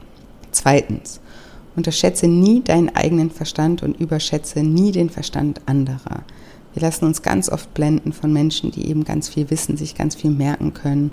[0.57, 1.21] Zweitens,
[1.77, 6.25] unterschätze nie deinen eigenen Verstand und überschätze nie den Verstand anderer.
[6.73, 10.15] Wir lassen uns ganz oft blenden von Menschen, die eben ganz viel wissen, sich ganz
[10.15, 11.13] viel merken können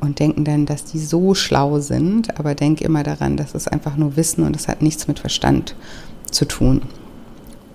[0.00, 3.96] und denken dann, dass die so schlau sind, aber denk immer daran, dass es einfach
[3.96, 5.76] nur Wissen und es hat nichts mit Verstand
[6.28, 6.82] zu tun.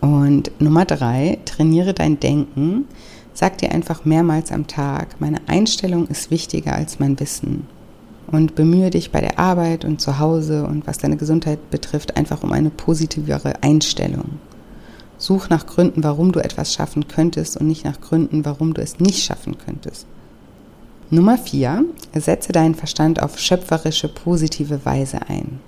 [0.01, 2.89] Und Nummer drei, trainiere dein Denken.
[3.34, 7.67] Sag dir einfach mehrmals am Tag, meine Einstellung ist wichtiger als mein Wissen.
[8.28, 12.44] Und bemühe dich bei der Arbeit und zu Hause und was deine Gesundheit betrifft, einfach
[12.44, 14.40] um eine positivere Einstellung.
[15.18, 19.00] Such nach Gründen, warum du etwas schaffen könntest und nicht nach Gründen, warum du es
[19.00, 20.08] nicht schaffen könntest.
[21.12, 21.86] Nummer 4.
[22.16, 25.60] Setze deinen Verstand auf schöpferische, positive Weise ein.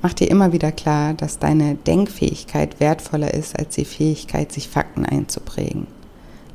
[0.00, 5.04] Mach dir immer wieder klar, dass deine Denkfähigkeit wertvoller ist als die Fähigkeit, sich Fakten
[5.04, 5.86] einzuprägen.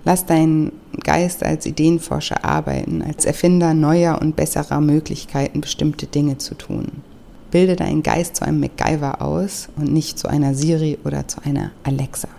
[0.08, 0.72] Lass deinen
[1.04, 7.04] Geist als Ideenforscher arbeiten, als Erfinder neuer und besserer Möglichkeiten, bestimmte Dinge zu tun.
[7.52, 11.72] Bilde deinen Geist zu einem MacGyver aus und nicht zu einer Siri oder zu einer
[11.84, 12.30] Alexa.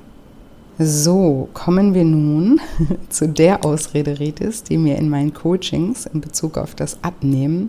[0.79, 2.59] So, kommen wir nun
[3.11, 7.69] zu der Ausrede Ritis, die mir in meinen Coachings in Bezug auf das Abnehmen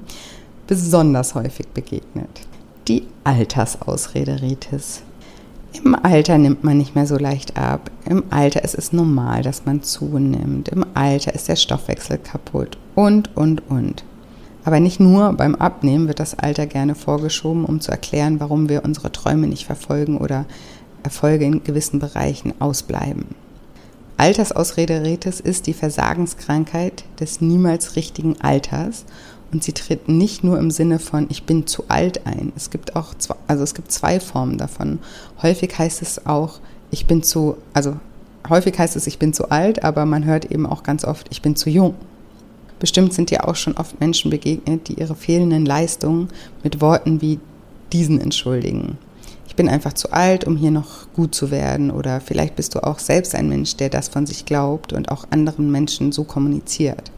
[0.66, 2.48] besonders häufig begegnet.
[2.88, 5.02] Die Altersausrede Ritis.
[5.72, 7.92] Im Alter nimmt man nicht mehr so leicht ab.
[8.06, 10.70] Im Alter ist es normal, dass man zunimmt.
[10.70, 14.04] Im Alter ist der Stoffwechsel kaputt und, und, und.
[14.66, 18.84] Aber nicht nur beim Abnehmen wird das Alter gerne vorgeschoben, um zu erklären, warum wir
[18.84, 20.46] unsere Träume nicht verfolgen oder
[21.04, 23.26] Erfolge in gewissen Bereichen ausbleiben.
[24.18, 29.06] Altersausrederetes ist die Versagenskrankheit des niemals richtigen Alters
[29.52, 32.52] und sie tritt nicht nur im Sinne von ich bin zu alt ein.
[32.56, 35.00] Es gibt auch zwei, also es gibt zwei Formen davon.
[35.42, 36.60] Häufig heißt es auch
[36.92, 37.98] ich bin zu also
[38.48, 41.42] häufig heißt es ich bin zu alt, aber man hört eben auch ganz oft ich
[41.42, 41.96] bin zu jung.
[42.80, 46.30] Bestimmt sind dir auch schon oft Menschen begegnet, die ihre fehlenden Leistungen
[46.64, 47.40] mit Worten wie
[47.92, 48.98] diesen entschuldigen
[49.60, 51.92] bin einfach zu alt, um hier noch gut zu werden.
[51.92, 55.26] Oder vielleicht bist du auch selbst ein Mensch, der das von sich glaubt und auch
[55.32, 57.12] anderen Menschen so kommuniziert.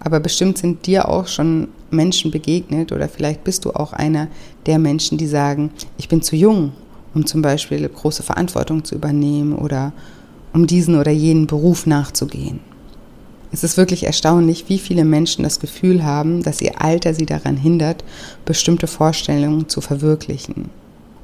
[0.00, 4.28] Aber bestimmt sind dir auch schon Menschen begegnet oder vielleicht bist du auch einer
[4.66, 6.72] der Menschen, die sagen, ich bin zu jung,
[7.14, 9.92] um zum Beispiel große Verantwortung zu übernehmen oder
[10.52, 12.60] um diesen oder jenen Beruf nachzugehen.
[13.50, 17.56] Es ist wirklich erstaunlich, wie viele Menschen das Gefühl haben, dass ihr Alter sie daran
[17.56, 18.04] hindert,
[18.44, 20.70] bestimmte Vorstellungen zu verwirklichen.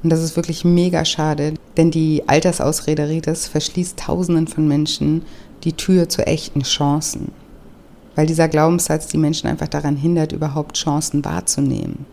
[0.03, 5.23] Und das ist wirklich mega schade, denn die Altersausrede Ritas verschließt Tausenden von Menschen
[5.65, 7.33] die Tür zu echten Chancen.
[8.15, 12.07] Weil dieser Glaubenssatz die Menschen einfach daran hindert, überhaupt Chancen wahrzunehmen.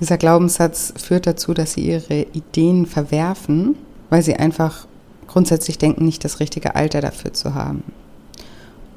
[0.00, 3.76] Dieser Glaubenssatz führt dazu, dass sie ihre Ideen verwerfen,
[4.10, 4.86] weil sie einfach
[5.26, 7.82] grundsätzlich denken, nicht das richtige Alter dafür zu haben.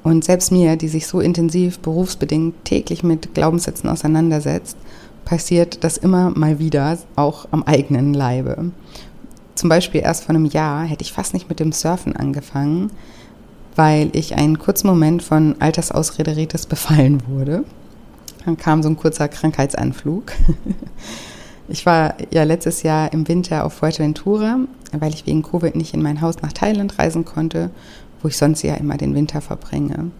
[0.04, 4.78] Und selbst mir, die sich so intensiv berufsbedingt täglich mit Glaubenssätzen auseinandersetzt,
[5.26, 8.72] passiert das immer mal wieder, auch am eigenen Leibe.
[9.56, 12.92] Zum Beispiel erst vor einem Jahr hätte ich fast nicht mit dem Surfen angefangen,
[13.78, 17.64] weil ich einen kurzen Moment von Altersausrederitis befallen wurde.
[18.44, 20.34] Dann kam so ein kurzer Krankheitsanflug.
[21.70, 24.60] Ich war ja letztes Jahr im Winter auf Fuerteventura,
[24.94, 27.72] weil ich wegen Covid nicht in mein Haus nach Thailand reisen konnte,
[28.22, 30.12] wo ich sonst ja immer den Winter verbringe.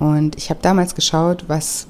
[0.00, 1.86] Und ich habe damals geschaut, was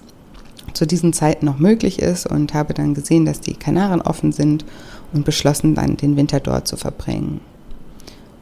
[0.75, 4.67] zu diesen Zeiten noch möglich ist und habe dann gesehen, dass die Kanaren offen sind
[5.15, 7.41] und beschlossen, dann den Winter dort zu verbringen.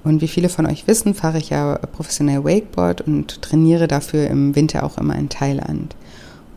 [0.03, 4.57] Und wie viele von euch wissen, fahre ich ja professionell Wakeboard und trainiere dafür im
[4.57, 5.95] Winter auch immer in Thailand.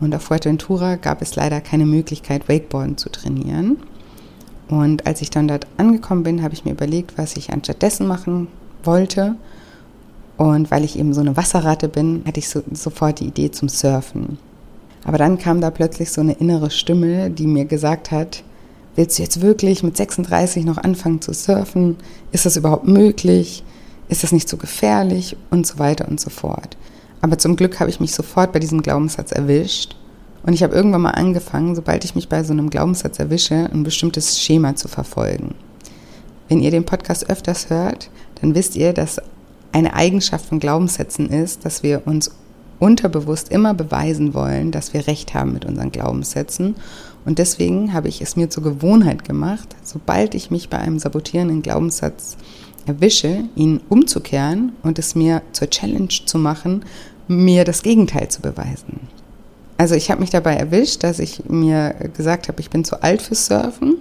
[0.00, 3.76] Und auf Fuerteventura gab es leider keine Möglichkeit, Wakeboarden zu trainieren.
[4.68, 8.48] Und als ich dann dort angekommen bin, habe ich mir überlegt, was ich anstattdessen machen
[8.82, 9.36] wollte.
[10.36, 13.68] Und weil ich eben so eine Wasserratte bin, hatte ich so, sofort die Idee zum
[13.68, 14.38] Surfen.
[15.04, 18.42] Aber dann kam da plötzlich so eine innere Stimme, die mir gesagt hat,
[18.96, 21.96] willst du jetzt wirklich mit 36 noch anfangen zu surfen?
[22.32, 23.64] Ist das überhaupt möglich?
[24.08, 25.36] Ist das nicht so gefährlich?
[25.50, 26.76] Und so weiter und so fort.
[27.20, 29.96] Aber zum Glück habe ich mich sofort bei diesem Glaubenssatz erwischt.
[30.44, 33.82] Und ich habe irgendwann mal angefangen, sobald ich mich bei so einem Glaubenssatz erwische, ein
[33.82, 35.54] bestimmtes Schema zu verfolgen.
[36.48, 39.22] Wenn ihr den Podcast öfters hört, dann wisst ihr, dass
[39.72, 42.30] eine Eigenschaft von Glaubenssätzen ist, dass wir uns
[42.78, 46.76] unterbewusst immer beweisen wollen, dass wir recht haben mit unseren Glaubenssätzen.
[47.24, 51.62] Und deswegen habe ich es mir zur Gewohnheit gemacht, sobald ich mich bei einem sabotierenden
[51.62, 52.36] Glaubenssatz
[52.86, 56.84] erwische, ihn umzukehren und es mir zur Challenge zu machen,
[57.26, 59.08] mir das Gegenteil zu beweisen.
[59.78, 63.22] Also ich habe mich dabei erwischt, dass ich mir gesagt habe, ich bin zu alt
[63.22, 63.96] fürs Surfen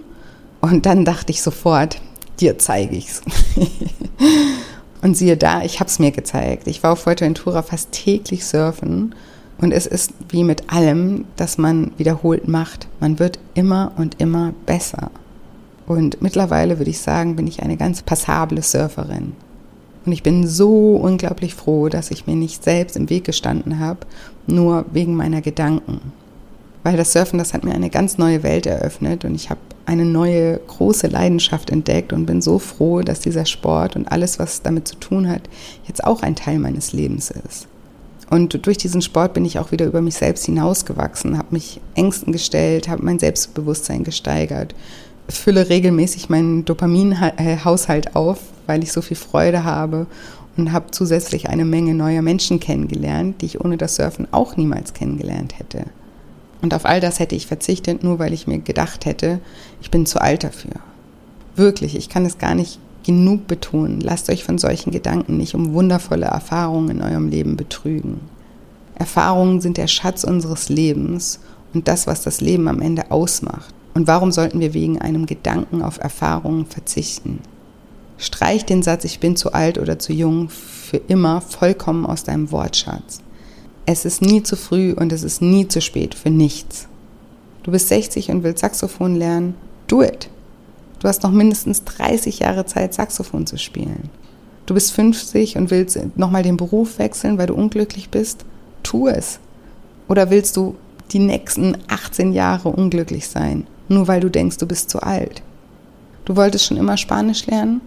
[0.62, 2.00] Und dann dachte ich sofort,
[2.40, 3.22] dir zeige ich's.
[5.02, 6.68] und siehe da, ich habe es mir gezeigt.
[6.68, 9.16] Ich war auf Fuerteventura fast täglich surfen
[9.60, 12.88] und es ist wie mit allem, das man wiederholt macht.
[13.00, 15.12] Man wird immer und immer besser.
[15.86, 19.34] Und mittlerweile würde ich sagen, bin ich eine ganz passable Surferin.
[20.06, 24.00] Und ich bin so unglaublich froh, dass ich mir nicht selbst im Weg gestanden habe,
[24.48, 26.12] nur wegen meiner Gedanken.
[26.84, 30.06] Weil das Surfen, das hat mir eine ganz neue Welt eröffnet und ich habe eine
[30.06, 34.88] neue große Leidenschaft entdeckt und bin so froh, dass dieser Sport und alles, was damit
[34.88, 35.44] zu tun hat,
[35.88, 37.68] jetzt auch ein Teil meines Lebens ist.
[38.34, 42.34] Und durch diesen Sport bin ich auch wieder über mich selbst hinausgewachsen, habe mich Ängsten
[42.34, 44.74] gestellt, habe mein Selbstbewusstsein gesteigert,
[45.30, 50.08] fülle regelmäßig meinen Dopaminhaushalt auf, weil ich so viel Freude habe
[50.58, 54.96] und habe zusätzlich eine Menge neuer Menschen kennengelernt, die ich ohne das Surfen auch niemals
[54.96, 55.86] kennengelernt hätte.
[56.64, 59.42] Und auf all das hätte ich verzichtet, nur weil ich mir gedacht hätte,
[59.80, 60.82] ich bin zu alt dafür.
[61.56, 64.02] Wirklich, ich kann es gar nicht genug betonen.
[64.02, 68.22] Lasst euch von solchen Gedanken nicht um wundervolle Erfahrungen in eurem Leben betrügen.
[68.96, 71.40] Erfahrungen sind der Schatz unseres Lebens
[71.74, 73.74] und das, was das Leben am Ende ausmacht.
[73.94, 77.40] Und warum sollten wir wegen einem Gedanken auf Erfahrungen verzichten?
[78.18, 82.52] Streich den Satz, ich bin zu alt oder zu jung, für immer vollkommen aus deinem
[82.52, 83.22] Wortschatz.
[83.86, 86.88] Es ist nie zu früh und es ist nie zu spät für nichts.
[87.64, 89.56] Du bist 60 und willst Saxophon lernen?
[89.88, 90.30] Do it.
[91.04, 94.10] Du hast noch mindestens 30 Jahre Zeit, Saxophon zu spielen.
[94.66, 98.46] Du bist 50 und willst nochmal den Beruf wechseln, weil du unglücklich bist?
[98.84, 99.40] Tu es.
[100.08, 100.78] Oder willst du
[101.12, 105.42] die nächsten 18 Jahre unglücklich sein, nur weil du denkst, du bist zu alt?
[106.24, 107.82] Du wolltest schon immer Spanisch lernen?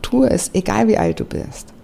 [0.00, 1.74] Tu es, egal wie alt du bist.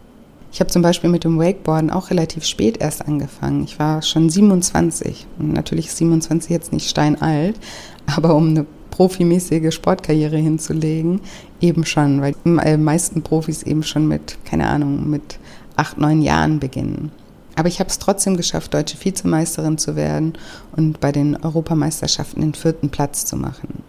[0.53, 3.65] Ich habe zum Beispiel mit dem Wakeboarden auch relativ spät erst angefangen.
[3.65, 5.27] Ich war schon 27.
[5.41, 7.59] Und natürlich ist 27 jetzt nicht steinalt,
[8.07, 8.67] aber um eine
[8.99, 11.21] profimäßige Sportkarriere hinzulegen,
[11.61, 15.39] eben schon, weil die äh, meisten Profis eben schon mit, keine Ahnung, mit
[15.77, 17.13] acht, neun Jahren beginnen.
[17.55, 20.33] Aber ich habe es trotzdem geschafft, deutsche Vizemeisterin zu werden
[20.77, 23.85] und bei den Europameisterschaften den vierten Platz zu machen.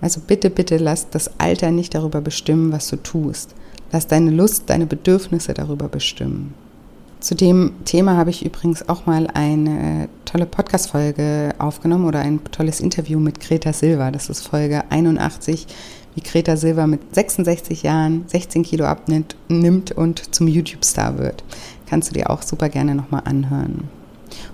[0.00, 3.56] Also bitte, bitte lass das Alter nicht darüber bestimmen, was du tust.
[3.90, 6.54] Lass deine Lust, deine Bedürfnisse darüber bestimmen.
[7.20, 12.78] Zu dem Thema habe ich übrigens auch mal eine tolle Podcast-Folge aufgenommen oder ein tolles
[12.78, 14.12] Interview mit Greta Silva.
[14.12, 15.66] Das ist Folge 81,
[16.14, 21.42] wie Greta Silva mit 66 Jahren 16 Kilo abnimmt nimmt und zum YouTube-Star wird.
[21.88, 23.88] Kannst du dir auch super gerne nochmal anhören.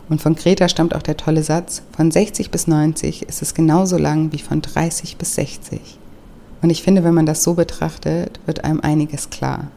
[0.08, 3.98] Und von Greta stammt auch der tolle Satz, von 60 bis 90 ist es genauso
[3.98, 5.98] lang wie von 30 bis 60.
[6.62, 9.68] Und ich finde, wenn man das so betrachtet, wird einem einiges klar.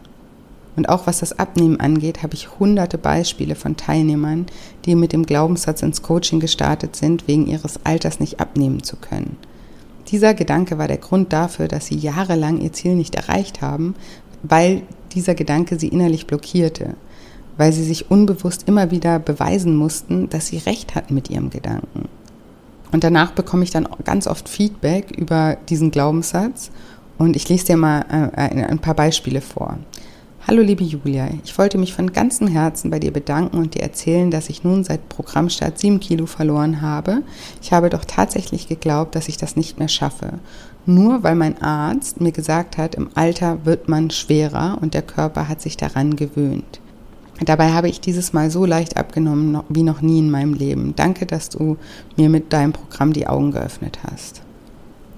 [0.77, 4.45] Und auch was das Abnehmen angeht, habe ich hunderte Beispiele von Teilnehmern,
[4.85, 9.37] die mit dem Glaubenssatz ins Coaching gestartet sind, wegen ihres Alters nicht abnehmen zu können.
[10.09, 13.95] Dieser Gedanke war der Grund dafür, dass sie jahrelang ihr Ziel nicht erreicht haben,
[14.43, 16.93] weil dieser Gedanke sie innerlich blockierte,
[17.57, 22.07] weil sie sich unbewusst immer wieder beweisen mussten, dass sie recht hatten mit ihrem Gedanken.
[22.91, 26.69] Und danach bekomme ich dann ganz oft Feedback über diesen Glaubenssatz
[27.17, 29.77] und ich lese dir mal äh, ein paar Beispiele vor.
[30.49, 34.31] Hallo liebe Julia, ich wollte mich von ganzem Herzen bei dir bedanken und dir erzählen,
[34.31, 37.21] dass ich nun seit Programmstart sieben Kilo verloren habe.
[37.61, 40.39] Ich habe doch tatsächlich geglaubt, dass ich das nicht mehr schaffe.
[40.85, 45.49] Nur weil mein Arzt mir gesagt hat, im Alter wird man schwerer und der Körper
[45.49, 46.79] hat sich daran gewöhnt.
[47.43, 50.93] Dabei habe ich dieses Mal so leicht abgenommen wie noch nie in meinem Leben.
[50.95, 51.75] Danke, dass du
[52.15, 54.43] mir mit deinem Programm die Augen geöffnet hast.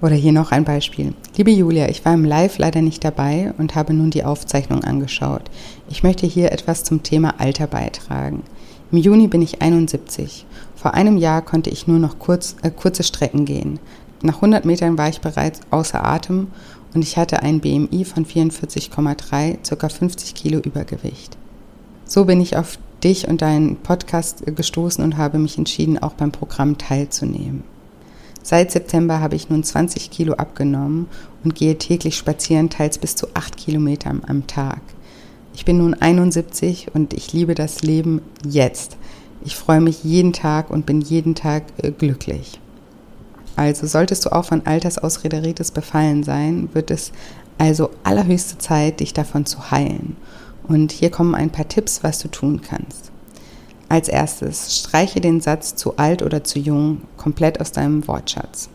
[0.02, 1.12] Oder hier noch ein Beispiel.
[1.36, 5.42] Liebe Julia, ich war im Live leider nicht dabei und habe nun die Aufzeichnung angeschaut.
[5.90, 8.42] Ich möchte hier etwas zum Thema Alter beitragen.
[8.90, 10.46] Im Juni bin ich 71.
[10.74, 13.78] Vor einem Jahr konnte ich nur noch kurz, äh, kurze Strecken gehen.
[14.22, 16.48] Nach 100 Metern war ich bereits außer Atem
[16.94, 19.88] und ich hatte ein BMI von 44,3, ca.
[19.88, 21.36] 50 Kilo Übergewicht.
[22.06, 26.32] So bin ich auf dich und deinen Podcast gestoßen und habe mich entschieden, auch beim
[26.32, 27.64] Programm teilzunehmen.
[28.50, 31.06] Seit September habe ich nun 20 Kilo abgenommen
[31.44, 34.80] und gehe täglich spazieren, teils bis zu 8 Kilometer am Tag.
[35.54, 38.96] Ich bin nun 71 und ich liebe das Leben jetzt.
[39.44, 42.58] Ich freue mich jeden Tag und bin jeden Tag äh, glücklich.
[43.54, 47.12] Also solltest du auch von Altersausrederitis befallen sein, wird es
[47.56, 50.16] also allerhöchste Zeit, dich davon zu heilen.
[50.64, 53.12] Und hier kommen ein paar Tipps, was du tun kannst.
[53.90, 58.68] Als erstes, streiche den Satz zu alt oder zu jung komplett aus deinem Wortschatz.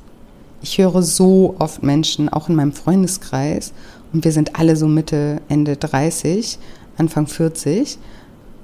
[0.61, 3.72] Ich höre so oft Menschen, auch in meinem Freundeskreis,
[4.11, 6.59] und wir sind alle so Mitte, Ende 30,
[6.97, 7.97] Anfang 40,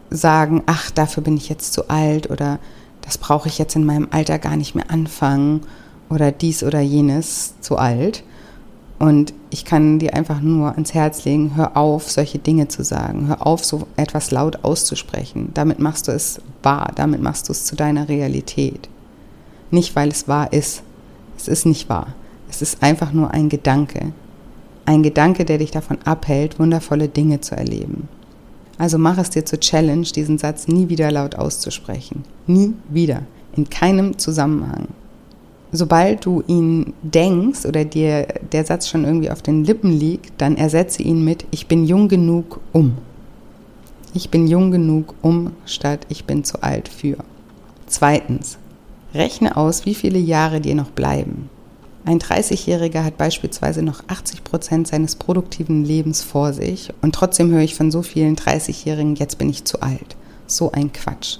[0.10, 2.60] sagen, ach, dafür bin ich jetzt zu alt oder
[3.00, 5.62] das brauche ich jetzt in meinem Alter gar nicht mehr anfangen
[6.10, 8.26] oder dies oder jenes zu alt.
[9.02, 13.28] Und ich kann dir einfach nur ans Herz legen, hör auf, solche Dinge zu sagen.
[13.30, 15.50] Hör auf, so etwas laut auszusprechen.
[15.56, 18.90] Damit machst du es wahr, damit machst du es zu deiner Realität.
[19.72, 20.84] Nicht, weil es wahr ist.
[21.36, 22.14] Es ist nicht wahr.
[22.48, 24.14] Es ist einfach nur ein Gedanke.
[24.86, 28.08] Ein Gedanke, der dich davon abhält, wundervolle Dinge zu erleben.
[28.78, 32.24] Also mach es dir zur Challenge, diesen Satz nie wieder laut auszusprechen.
[32.46, 33.24] Nie wieder.
[33.56, 34.90] In keinem Zusammenhang
[35.72, 40.58] sobald du ihn denkst oder dir der Satz schon irgendwie auf den Lippen liegt, dann
[40.58, 42.98] ersetze ihn mit Ich bin jung genug um.
[44.14, 47.18] Ich bin jung genug um statt Ich bin zu alt für.
[47.88, 48.58] Zweitens,
[49.14, 51.50] rechne aus, wie viele Jahre dir noch bleiben.
[52.04, 57.62] Ein 30-Jähriger hat beispielsweise noch 80 Prozent seines produktiven Lebens vor sich und trotzdem höre
[57.62, 60.16] ich von so vielen 30-Jährigen, jetzt bin ich zu alt.
[60.48, 61.38] So ein Quatsch.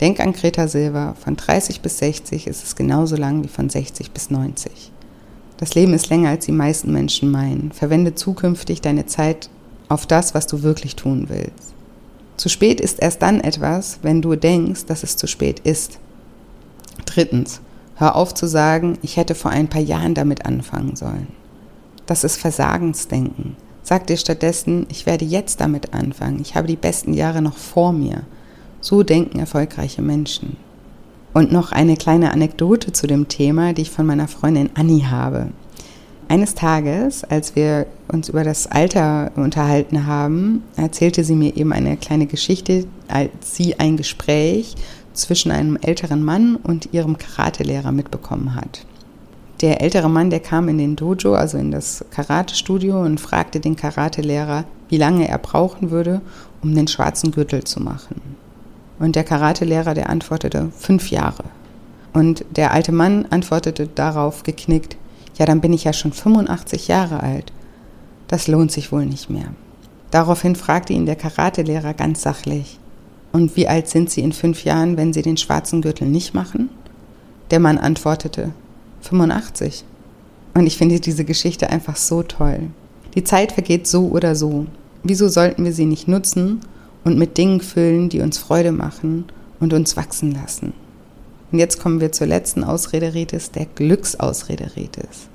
[0.00, 4.12] Denk an Greta Silva, von 30 bis 60 ist es genauso lang wie von 60
[4.12, 4.92] bis 90.
[5.58, 7.70] Das Leben ist länger, als die meisten Menschen meinen.
[7.72, 9.50] Verwende zukünftig deine Zeit
[9.90, 11.74] auf das, was du wirklich tun willst.
[12.38, 15.98] Zu spät ist erst dann etwas, wenn du denkst, dass es zu spät ist.
[17.04, 17.60] Drittens,
[17.96, 21.26] hör auf zu sagen, ich hätte vor ein paar Jahren damit anfangen sollen.
[22.06, 23.56] Das ist Versagensdenken.
[23.82, 26.40] Sag dir stattdessen, ich werde jetzt damit anfangen.
[26.40, 28.22] Ich habe die besten Jahre noch vor mir.
[28.80, 30.56] So denken erfolgreiche Menschen.
[31.32, 35.48] Und noch eine kleine Anekdote zu dem Thema, die ich von meiner Freundin Annie habe.
[36.28, 41.96] Eines Tages, als wir uns über das Alter unterhalten haben, erzählte sie mir eben eine
[41.96, 44.76] kleine Geschichte, als sie ein Gespräch
[45.12, 48.86] zwischen einem älteren Mann und ihrem Karatelehrer mitbekommen hat.
[49.60, 53.76] Der ältere Mann, der kam in den Dojo, also in das Karate-Studio und fragte den
[53.76, 56.22] Karatelehrer, wie lange er brauchen würde,
[56.62, 58.39] um den schwarzen Gürtel zu machen.
[59.00, 61.42] Und der Karatelehrer, der antwortete, fünf Jahre.
[62.12, 64.96] Und der alte Mann antwortete darauf geknickt,
[65.36, 67.52] ja, dann bin ich ja schon 85 Jahre alt.
[68.28, 69.54] Das lohnt sich wohl nicht mehr.
[70.12, 72.78] Daraufhin fragte ihn der Karatelehrer ganz sachlich,
[73.32, 76.68] und wie alt sind Sie in fünf Jahren, wenn Sie den schwarzen Gürtel nicht machen?
[77.50, 78.50] Der Mann antwortete,
[79.02, 79.84] 85.
[80.54, 82.70] Und ich finde diese Geschichte einfach so toll.
[83.14, 84.66] Die Zeit vergeht so oder so.
[85.02, 86.60] Wieso sollten wir sie nicht nutzen
[87.04, 89.24] und mit Dingen füllen, die uns Freude machen
[89.58, 90.72] und uns wachsen lassen.
[91.52, 95.28] Und jetzt kommen wir zur letzten Ausrede Rites, der Glücksausrede Rites.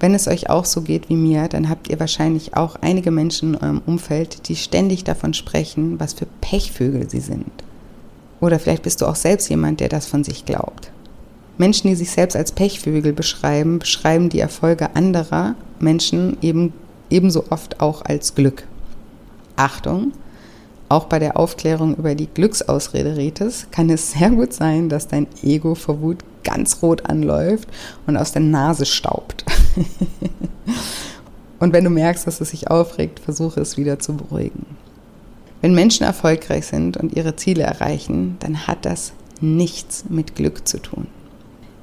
[0.00, 3.54] Wenn es euch auch so geht wie mir, dann habt ihr wahrscheinlich auch einige Menschen
[3.54, 7.50] in eurem Umfeld, die ständig davon sprechen, was für Pechvögel sie sind.
[8.40, 10.92] Oder vielleicht bist du auch selbst jemand, der das von sich glaubt.
[11.56, 16.72] Menschen, die sich selbst als Pechvögel beschreiben, beschreiben die Erfolge anderer Menschen eben
[17.10, 18.64] ebenso oft auch als Glück.
[19.56, 20.12] Achtung,
[20.88, 25.26] auch bei der Aufklärung über die Glücksausrede Rites kann es sehr gut sein, dass dein
[25.42, 27.68] Ego vor Wut ganz rot anläuft
[28.06, 29.44] und aus der Nase staubt.
[31.58, 34.64] und wenn du merkst, dass es sich aufregt, versuche es wieder zu beruhigen.
[35.60, 40.80] Wenn Menschen erfolgreich sind und ihre Ziele erreichen, dann hat das nichts mit Glück zu
[40.80, 41.06] tun.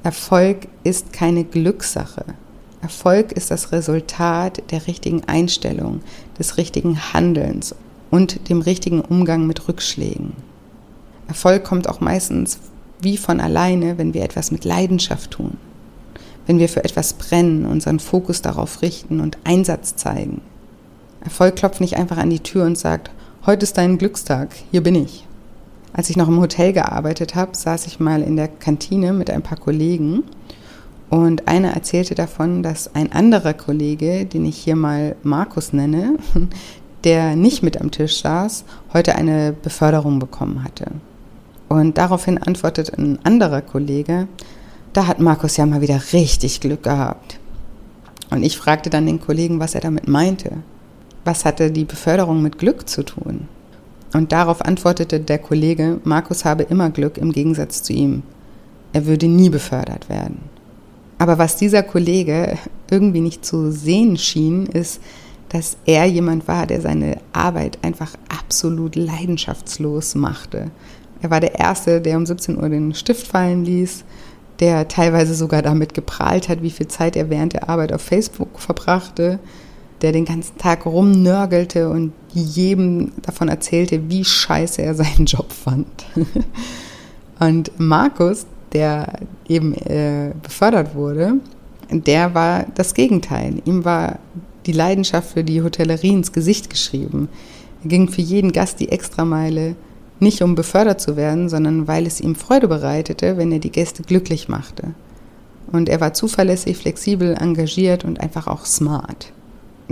[0.03, 2.25] Erfolg ist keine Glückssache.
[2.81, 6.01] Erfolg ist das Resultat der richtigen Einstellung,
[6.39, 7.75] des richtigen Handelns
[8.15, 10.31] und dem richtigen Umgang mit Rückschlägen.
[11.27, 12.59] Erfolg kommt auch meistens
[13.01, 15.57] wie von alleine, wenn wir etwas mit Leidenschaft tun,
[16.47, 20.39] wenn wir für etwas brennen, unseren Fokus darauf richten und Einsatz zeigen.
[21.25, 23.11] Erfolg klopft nicht einfach an die Tür und sagt,
[23.45, 25.27] heute ist dein Glückstag, hier bin ich.
[25.91, 29.41] Als ich noch im Hotel gearbeitet habe, saß ich mal in der Kantine mit ein
[29.41, 30.23] paar Kollegen
[31.09, 36.17] und einer erzählte davon, dass ein anderer Kollege, den ich hier mal Markus nenne,
[37.05, 40.87] der nicht mit am Tisch saß, heute eine Beförderung bekommen hatte.
[41.69, 44.27] Und daraufhin antwortet ein anderer Kollege,
[44.93, 47.39] da hat Markus ja mal wieder richtig Glück gehabt.
[48.29, 50.51] Und ich fragte dann den Kollegen, was er damit meinte.
[51.23, 53.47] Was hatte die Beförderung mit Glück zu tun?
[54.13, 58.23] Und darauf antwortete der Kollege, Markus habe immer Glück im Gegensatz zu ihm.
[58.93, 60.39] Er würde nie befördert werden.
[61.17, 62.57] Aber was dieser Kollege
[62.89, 65.01] irgendwie nicht zu sehen schien, ist,
[65.55, 70.69] dass er jemand war, der seine Arbeit einfach absolut leidenschaftslos machte.
[71.21, 74.03] Er war der Erste, der um 17 Uhr den Stift fallen ließ,
[74.59, 78.59] der teilweise sogar damit geprahlt hat, wie viel Zeit er während der Arbeit auf Facebook
[78.59, 79.39] verbrachte,
[80.01, 85.87] der den ganzen Tag rumnörgelte und jedem davon erzählte, wie scheiße er seinen Job fand.
[87.39, 91.35] und Markus, der eben äh, befördert wurde,
[91.89, 93.61] der war das Gegenteil.
[93.63, 94.19] Ihm war
[94.65, 97.29] die Leidenschaft für die Hotellerie ins Gesicht geschrieben.
[97.83, 99.75] Er ging für jeden Gast die Extrameile,
[100.19, 104.03] nicht um befördert zu werden, sondern weil es ihm Freude bereitete, wenn er die Gäste
[104.03, 104.93] glücklich machte.
[105.71, 109.33] Und er war zuverlässig, flexibel, engagiert und einfach auch smart.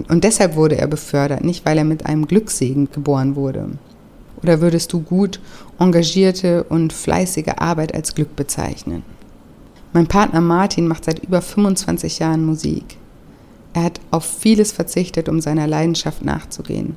[0.08, 3.70] Und deshalb wurde er befördert, nicht weil er mit einem Glückssegen geboren wurde.
[4.42, 5.40] Oder würdest du gut
[5.80, 9.04] engagierte und fleißige Arbeit als Glück bezeichnen?
[9.94, 12.98] Mein Partner Martin macht seit über 25 Jahren Musik.
[13.74, 16.96] Er hat auf vieles verzichtet, um seiner Leidenschaft nachzugehen.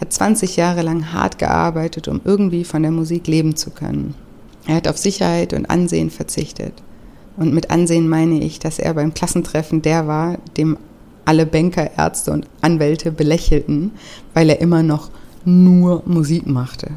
[0.00, 4.14] Hat 20 Jahre lang hart gearbeitet, um irgendwie von der Musik leben zu können.
[4.66, 6.72] Er hat auf Sicherheit und Ansehen verzichtet.
[7.36, 10.78] Und mit Ansehen meine ich, dass er beim Klassentreffen der war, dem
[11.24, 13.92] alle Banker, Ärzte und Anwälte belächelten,
[14.34, 15.10] weil er immer noch
[15.44, 16.92] nur Musik machte.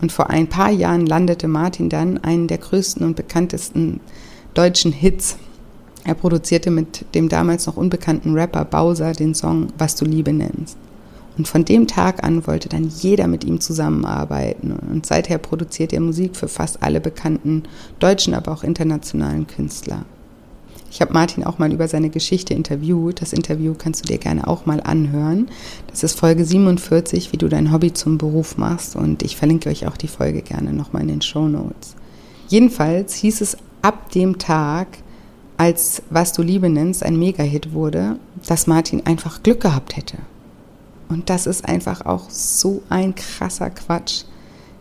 [0.00, 4.00] Und vor ein paar Jahren landete Martin dann einen der größten und bekanntesten
[4.54, 5.36] deutschen Hits.
[6.06, 10.78] Er produzierte mit dem damals noch unbekannten Rapper Bowser den Song Was du Liebe nennst.
[11.36, 14.72] Und von dem Tag an wollte dann jeder mit ihm zusammenarbeiten.
[14.72, 17.64] Und seither produziert er Musik für fast alle bekannten
[17.98, 20.04] deutschen, aber auch internationalen Künstler.
[20.92, 23.20] Ich habe Martin auch mal über seine Geschichte interviewt.
[23.20, 25.48] Das Interview kannst du dir gerne auch mal anhören.
[25.88, 28.94] Das ist Folge 47, wie du dein Hobby zum Beruf machst.
[28.94, 31.96] Und ich verlinke euch auch die Folge gerne nochmal in den Show Notes.
[32.46, 34.98] Jedenfalls hieß es ab dem Tag,
[35.56, 40.18] als Was du Liebe nennst ein Mega-Hit wurde, dass Martin einfach Glück gehabt hätte.
[41.08, 44.24] Und das ist einfach auch so ein krasser Quatsch.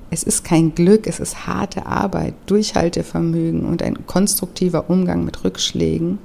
[0.09, 6.19] Es ist kein Glück, es ist harte Arbeit, Durchhaltevermögen und ein konstruktiver Umgang mit Rückschlägen,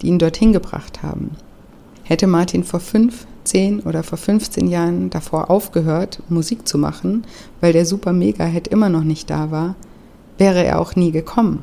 [0.00, 1.32] die ihn dorthin gebracht haben.
[2.02, 7.24] Hätte Martin vor fünf, zehn oder vor 15 Jahren davor aufgehört, Musik zu machen,
[7.60, 9.74] weil der Super Mega-Hit immer noch nicht da war,
[10.38, 11.62] wäre er auch nie gekommen.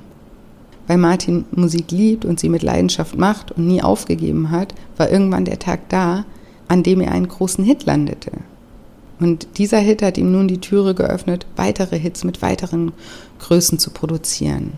[0.88, 5.46] Weil Martin Musik liebt und sie mit Leidenschaft macht und nie aufgegeben hat, war irgendwann
[5.46, 6.26] der Tag da,
[6.68, 8.32] an dem er einen großen Hit landete.
[9.20, 12.94] Und dieser Hit hat ihm nun die Türe geöffnet, weitere Hits mit weiteren
[13.40, 14.74] Größen zu produzieren.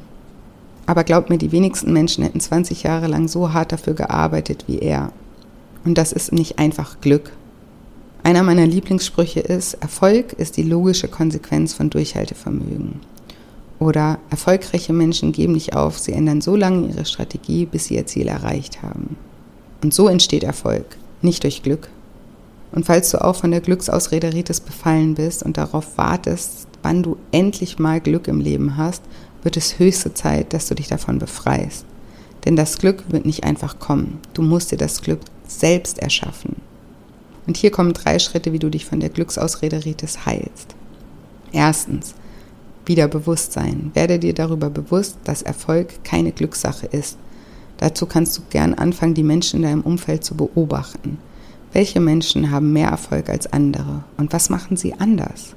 [0.85, 4.79] Aber glaubt mir, die wenigsten Menschen hätten 20 Jahre lang so hart dafür gearbeitet wie
[4.79, 5.11] er.
[5.85, 7.31] Und das ist nicht einfach Glück.
[8.23, 13.01] Einer meiner Lieblingssprüche ist, Erfolg ist die logische Konsequenz von Durchhaltevermögen.
[13.79, 18.05] Oder erfolgreiche Menschen geben nicht auf, sie ändern so lange ihre Strategie, bis sie ihr
[18.05, 19.15] Ziel erreicht haben.
[19.81, 21.87] Und so entsteht Erfolg, nicht durch Glück.
[22.71, 27.79] Und falls du auch von der Glücksausrederitis befallen bist und darauf wartest, wann du endlich
[27.79, 29.01] mal Glück im Leben hast,
[29.43, 31.85] wird es höchste Zeit, dass du dich davon befreist.
[32.45, 34.19] Denn das Glück wird nicht einfach kommen.
[34.33, 36.57] Du musst dir das Glück selbst erschaffen.
[37.47, 40.75] Und hier kommen drei Schritte, wie du dich von der Glücksausrederitis heilst.
[41.51, 42.13] Erstens,
[42.89, 43.91] wieder Bewusstsein.
[43.93, 47.17] Werde dir darüber bewusst, dass Erfolg keine Glückssache ist.
[47.77, 51.19] Dazu kannst du gern anfangen, die Menschen in deinem Umfeld zu beobachten.
[51.71, 55.55] Welche Menschen haben mehr Erfolg als andere und was machen sie anders?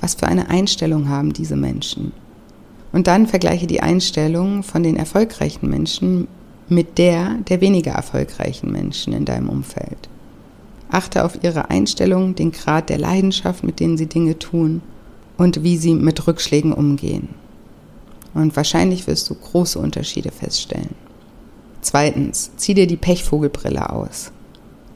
[0.00, 2.12] Was für eine Einstellung haben diese Menschen?
[2.92, 6.28] Und dann vergleiche die Einstellung von den erfolgreichen Menschen
[6.68, 10.08] mit der der weniger erfolgreichen Menschen in deinem Umfeld.
[10.90, 14.82] Achte auf ihre Einstellung, den Grad der Leidenschaft, mit denen sie Dinge tun
[15.38, 17.30] und wie sie mit Rückschlägen umgehen.
[18.34, 20.94] Und wahrscheinlich wirst du große Unterschiede feststellen.
[21.80, 24.32] Zweitens, zieh dir die Pechvogelbrille aus.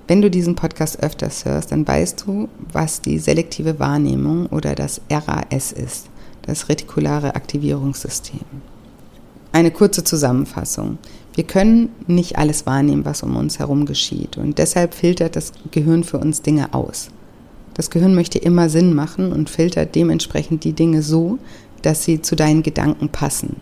[0.09, 5.01] Wenn du diesen Podcast öfters hörst, dann weißt du, was die selektive Wahrnehmung oder das
[5.11, 6.09] RAS ist,
[6.43, 8.40] das retikulare Aktivierungssystem.
[9.53, 10.99] Eine kurze Zusammenfassung.
[11.34, 16.05] Wir können nicht alles wahrnehmen, was um uns herum geschieht und deshalb filtert das Gehirn
[16.05, 17.11] für uns Dinge aus.
[17.74, 21.38] Das Gehirn möchte immer Sinn machen und filtert dementsprechend die Dinge so,
[21.82, 23.56] dass sie zu deinen Gedanken passen.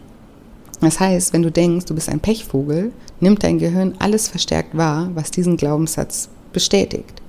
[0.81, 5.11] Das heißt, wenn du denkst, du bist ein Pechvogel, nimmt dein Gehirn alles verstärkt wahr,
[5.15, 7.21] was diesen Glaubenssatz bestätigt.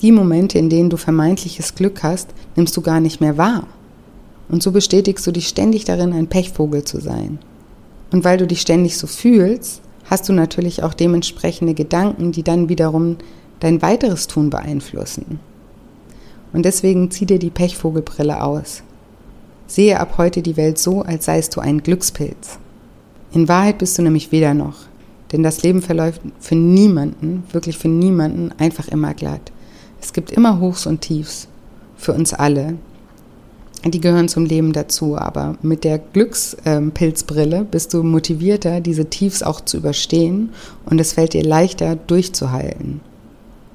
[0.00, 3.66] Die Momente, in denen du vermeintliches Glück hast, nimmst du gar nicht mehr wahr.
[4.48, 7.38] Und so bestätigst du dich ständig darin, ein Pechvogel zu sein.
[8.12, 12.68] Und weil du dich ständig so fühlst, hast du natürlich auch dementsprechende Gedanken, die dann
[12.68, 13.16] wiederum
[13.60, 15.40] dein weiteres Tun beeinflussen.
[16.54, 18.82] Und deswegen zieh dir die Pechvogelbrille aus.
[19.66, 22.58] Sehe ab heute die Welt so, als seist du ein Glückspilz.
[23.32, 24.76] In Wahrheit bist du nämlich weder noch.
[25.32, 29.50] Denn das Leben verläuft für niemanden, wirklich für niemanden, einfach immer glatt.
[30.00, 31.48] Es gibt immer Hochs und Tiefs
[31.96, 32.74] für uns alle.
[33.84, 39.60] Die gehören zum Leben dazu, aber mit der Glückspilzbrille bist du motivierter, diese Tiefs auch
[39.60, 40.50] zu überstehen
[40.86, 43.00] und es fällt dir leichter durchzuhalten.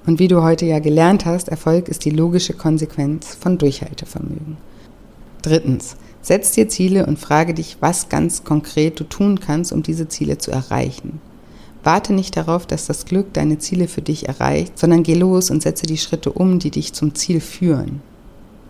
[0.10, 4.58] Und wie du heute ja gelernt hast, Erfolg ist die logische Konsequenz von Durchhaltevermögen.
[5.44, 10.08] Drittens, setz dir Ziele und frage dich, was ganz konkret du tun kannst, um diese
[10.08, 11.22] Ziele zu erreichen.
[11.84, 15.62] Warte nicht darauf, dass das Glück deine Ziele für dich erreicht, sondern geh los und
[15.62, 18.02] setze die Schritte um, die dich zum Ziel führen.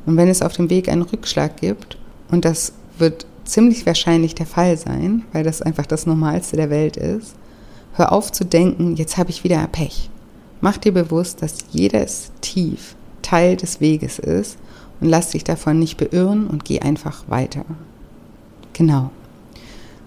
[0.05, 1.97] Und wenn es auf dem Weg einen Rückschlag gibt,
[2.31, 6.97] und das wird ziemlich wahrscheinlich der Fall sein, weil das einfach das Normalste der Welt
[6.97, 7.35] ist.
[7.93, 10.09] Hör auf zu denken, jetzt habe ich wieder Pech.
[10.61, 14.57] Mach dir bewusst, dass jedes Tief Teil des Weges ist
[14.99, 17.65] und lass dich davon nicht beirren und geh einfach weiter.
[18.73, 19.11] Genau.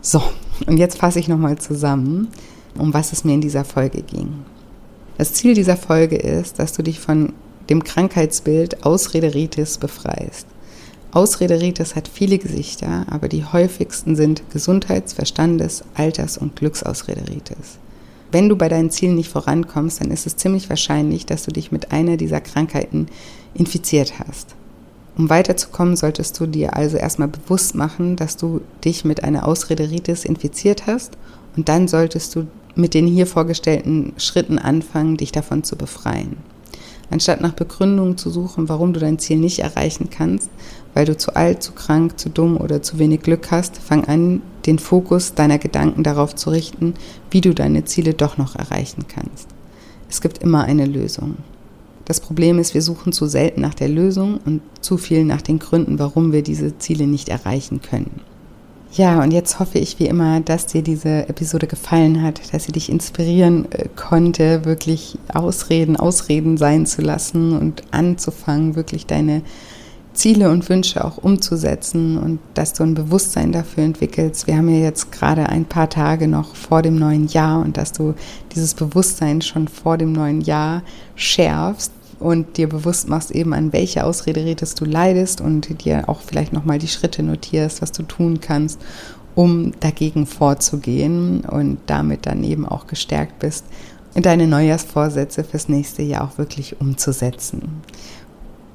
[0.00, 0.22] So,
[0.66, 2.28] und jetzt fasse ich nochmal zusammen,
[2.76, 4.44] um was es mir in dieser Folge ging.
[5.18, 7.32] Das Ziel dieser Folge ist, dass du dich von
[7.70, 10.46] dem Krankheitsbild Ausrederitis befreist.
[11.12, 17.78] Ausrederitis hat viele Gesichter, aber die häufigsten sind Gesundheits-, Verstandes-, Alters- und Glücksausrederitis.
[18.32, 21.70] Wenn du bei deinen Zielen nicht vorankommst, dann ist es ziemlich wahrscheinlich, dass du dich
[21.70, 23.06] mit einer dieser Krankheiten
[23.52, 24.54] infiziert hast.
[25.18, 30.24] Um weiterzukommen, solltest du dir also erstmal bewusst machen, dass du dich mit einer Ausrederitis
[30.24, 31.18] infiziert hast
[31.56, 36.38] und dann solltest du mit den hier vorgestellten Schritten anfangen, dich davon zu befreien.
[37.10, 40.48] Anstatt nach Begründungen zu suchen, warum du dein Ziel nicht erreichen kannst,
[40.94, 44.42] weil du zu alt, zu krank, zu dumm oder zu wenig Glück hast, fang an,
[44.66, 46.94] den Fokus deiner Gedanken darauf zu richten,
[47.30, 49.48] wie du deine Ziele doch noch erreichen kannst.
[50.08, 51.36] Es gibt immer eine Lösung.
[52.04, 55.58] Das Problem ist, wir suchen zu selten nach der Lösung und zu viel nach den
[55.58, 58.20] Gründen, warum wir diese Ziele nicht erreichen können.
[58.94, 62.72] Ja, und jetzt hoffe ich wie immer, dass dir diese Episode gefallen hat, dass sie
[62.72, 69.40] dich inspirieren äh, konnte, wirklich Ausreden, Ausreden sein zu lassen und anzufangen, wirklich deine
[70.14, 74.46] Ziele und Wünsche auch umzusetzen und dass du ein Bewusstsein dafür entwickelst.
[74.46, 77.92] Wir haben ja jetzt gerade ein paar Tage noch vor dem neuen Jahr und dass
[77.92, 78.14] du
[78.54, 80.82] dieses Bewusstsein schon vor dem neuen Jahr
[81.14, 81.92] schärfst,
[82.22, 86.52] und dir bewusst machst eben, an welche Ausrede redest du leidest und dir auch vielleicht
[86.52, 88.80] nochmal die Schritte notierst, was du tun kannst,
[89.34, 93.64] um dagegen vorzugehen und damit dann eben auch gestärkt bist,
[94.14, 97.82] deine Neujahrsvorsätze fürs nächste Jahr auch wirklich umzusetzen.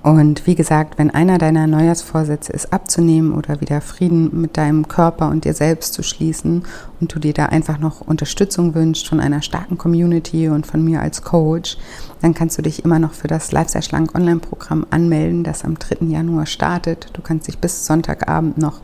[0.03, 5.27] Und wie gesagt, wenn einer deiner Neujahrsvorsätze ist, abzunehmen oder wieder Frieden mit deinem Körper
[5.29, 6.63] und dir selbst zu schließen
[7.01, 11.01] und du dir da einfach noch Unterstützung wünschst von einer starken Community und von mir
[11.01, 11.77] als Coach,
[12.21, 16.05] dann kannst du dich immer noch für das Lifestyle Schlank Online-Programm anmelden, das am 3.
[16.05, 17.09] Januar startet.
[17.13, 18.79] Du kannst dich bis Sonntagabend noch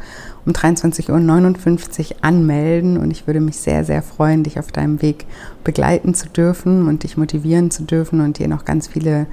[0.46, 5.26] um 23.59 Uhr anmelden und ich würde mich sehr, sehr freuen, dich auf deinem Weg
[5.64, 9.28] begleiten zu dürfen und dich motivieren zu dürfen und dir noch ganz viele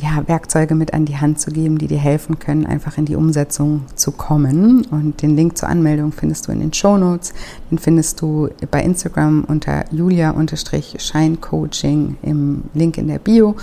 [0.00, 3.16] ja, Werkzeuge mit an die Hand zu geben, die dir helfen können, einfach in die
[3.16, 4.86] Umsetzung zu kommen.
[4.90, 7.34] Und den Link zur Anmeldung findest du in den Show Notes.
[7.70, 13.56] Den findest du bei Instagram unter julia-scheincoaching im Link in der Bio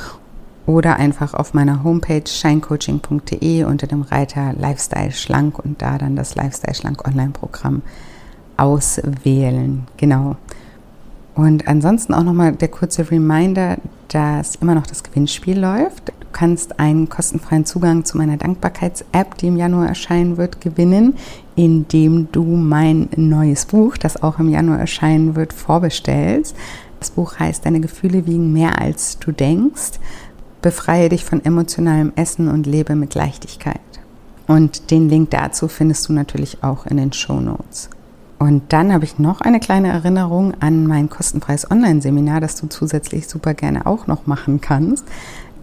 [0.66, 6.36] oder einfach auf meiner Homepage shinecoaching.de unter dem Reiter Lifestyle Schlank und da dann das
[6.36, 7.82] Lifestyle Schlank Online-Programm
[8.58, 9.88] auswählen.
[9.96, 10.36] Genau.
[11.34, 13.78] Und ansonsten auch nochmal der kurze Reminder,
[14.10, 19.56] dass immer noch das Gewinnspiel läuft kannst einen kostenfreien Zugang zu meiner Dankbarkeits-App, die im
[19.56, 21.16] Januar erscheinen wird, gewinnen,
[21.56, 26.54] indem du mein neues Buch, das auch im Januar erscheinen wird, vorbestellst.
[27.00, 29.94] Das Buch heißt Deine Gefühle wiegen mehr als du denkst.
[30.62, 33.80] Befreie dich von emotionalem Essen und lebe mit Leichtigkeit.
[34.46, 37.90] Und den Link dazu findest du natürlich auch in den Show Notes.
[38.38, 43.28] Und dann habe ich noch eine kleine Erinnerung an mein kostenfreies Online-Seminar, das du zusätzlich
[43.28, 45.06] super gerne auch noch machen kannst.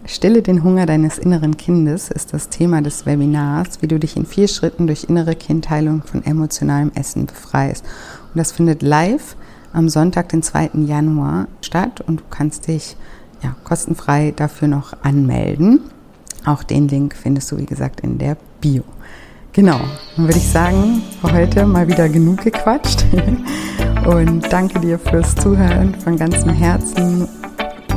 [0.05, 4.25] Stille den Hunger deines inneren Kindes ist das Thema des Webinars, wie du dich in
[4.25, 7.85] vier Schritten durch innere Kindheilung von emotionalem Essen befreist.
[8.33, 9.37] Und das findet live
[9.71, 10.71] am Sonntag, den 2.
[10.85, 12.97] Januar statt und du kannst dich
[13.41, 15.79] ja, kostenfrei dafür noch anmelden.
[16.45, 18.83] Auch den Link findest du, wie gesagt, in der Bio.
[19.53, 19.79] Genau,
[20.15, 23.05] dann würde ich sagen, für heute mal wieder genug gequatscht.
[24.05, 27.27] Und danke dir fürs Zuhören von ganzem Herzen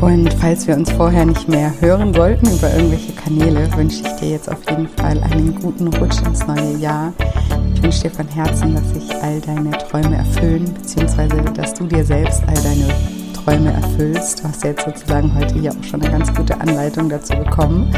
[0.00, 4.30] und falls wir uns vorher nicht mehr hören sollten über irgendwelche Kanäle, wünsche ich dir
[4.30, 7.12] jetzt auf jeden Fall einen guten Rutsch ins neue Jahr.
[7.74, 12.04] Ich wünsche dir von Herzen, dass sich all deine Träume erfüllen, beziehungsweise dass du dir
[12.04, 12.88] selbst all deine
[13.32, 14.40] Träume erfüllst.
[14.40, 17.90] Du hast jetzt sozusagen heute hier auch schon eine ganz gute Anleitung dazu bekommen,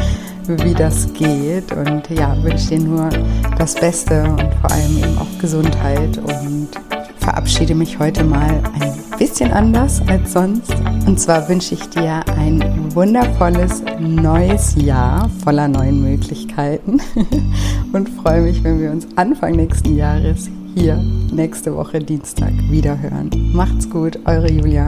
[0.47, 1.71] wie das geht.
[1.71, 3.09] Und ja, wünsche dir nur
[3.57, 6.69] das Beste und vor allem eben auch Gesundheit und
[7.29, 10.73] verabschiede mich heute mal ein bisschen anders als sonst.
[11.05, 16.99] Und zwar wünsche ich dir ein wundervolles neues Jahr voller neuen Möglichkeiten
[17.93, 20.95] und freue mich, wenn wir uns Anfang nächsten Jahres hier
[21.31, 23.29] nächste Woche Dienstag wieder hören.
[23.53, 24.87] Macht's gut, eure Julia.